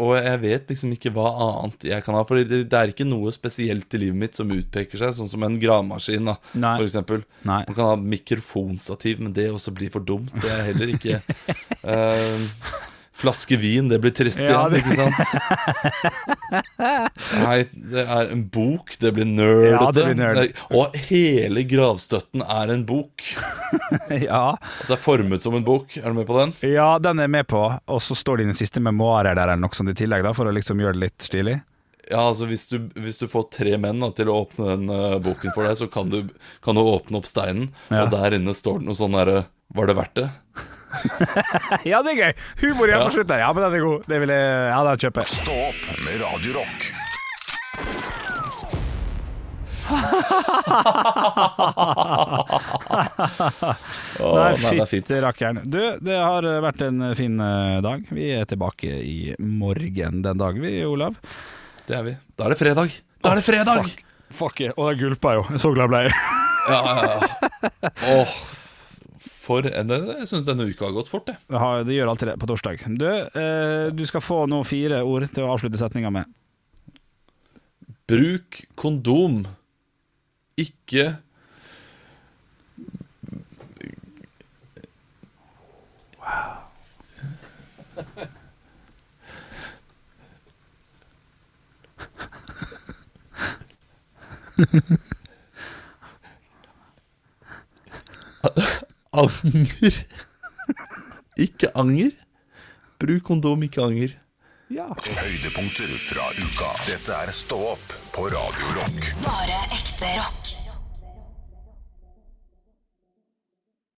[0.00, 2.22] Og jeg vet liksom ikke hva annet jeg kan ha.
[2.28, 5.44] For det, det er ikke noe spesielt i livet mitt som utpeker seg, sånn som
[5.44, 6.76] en gravemaskin, da, Nei.
[6.78, 7.26] for eksempel.
[7.44, 7.60] Nei.
[7.68, 10.32] Man kan ha mikrofonstativ, men det også blir for dumt.
[10.40, 11.20] Det er heller ikke
[11.92, 12.48] eh,
[13.22, 15.16] Flaske vin, det blir trist Ja, igjen, det- ikke sant?
[17.38, 19.70] Nei, det er en bok, det blir nerdete.
[19.76, 20.52] Ja, det blir nerd.
[20.74, 23.22] Og hele gravstøtten er en bok.
[24.12, 25.94] Ja, At det er formet som en bok.
[25.96, 26.52] Er du med på den?
[26.68, 27.60] ja, den er jeg med på.
[27.88, 30.48] Og så står det dine siste memoarer der eller noe sånt i tillegg, da, for
[30.50, 31.56] å liksom gjøre det litt stilig.
[32.10, 35.16] Ja, altså hvis du, hvis du får tre menn da, til å åpne den uh,
[35.22, 36.18] boken for deg, så kan du,
[36.64, 38.04] kan du åpne opp steinen, Ja.
[38.04, 40.26] og der inne står det noe sånn herre Var det verdt det?
[41.90, 42.32] Ja, det er gøy!
[42.62, 43.40] Humor igjen på slutt der.
[43.44, 44.00] Ja, men den er god.
[44.10, 45.28] Det vil jeg, ja, den kjøper jeg.
[45.42, 46.78] Stå opp med Radio Rock.
[54.22, 55.58] Å, Nei, fytti rakkeren.
[55.66, 58.00] Du, det har vært en fin eh, dag.
[58.14, 61.14] Vi er tilbake i morgen den dagen, vi, Olav.
[61.88, 62.14] Det er vi.
[62.38, 62.88] Da er det fredag.
[63.22, 63.82] Da er det fredag!
[63.88, 64.00] Fuck,
[64.38, 64.72] fuck it.
[64.78, 65.42] Og jeg gulpa jo.
[65.60, 66.12] Så glad ble jeg.
[66.70, 67.16] Ja, ja, ja.
[68.14, 68.30] Åh,
[69.42, 71.26] for en Jeg syns denne uka har gått fort.
[71.26, 72.84] Det har- Det gjør alltid det på torsdag.
[72.98, 76.24] Du, eh, du skal få nå fire ord til å avslutte setninga med.
[78.06, 79.42] Bruk kondom.
[80.58, 81.18] Ikke
[99.12, 99.92] Anger.
[101.36, 102.12] Ikke anger.
[103.00, 104.14] Bruk kondom, ikke anger.
[104.72, 104.86] Ja.
[105.04, 106.70] Høydepunkter fra uka.
[106.88, 109.10] Dette er Stå opp på Radio Rock.
[109.26, 110.61] Bare ekte rock.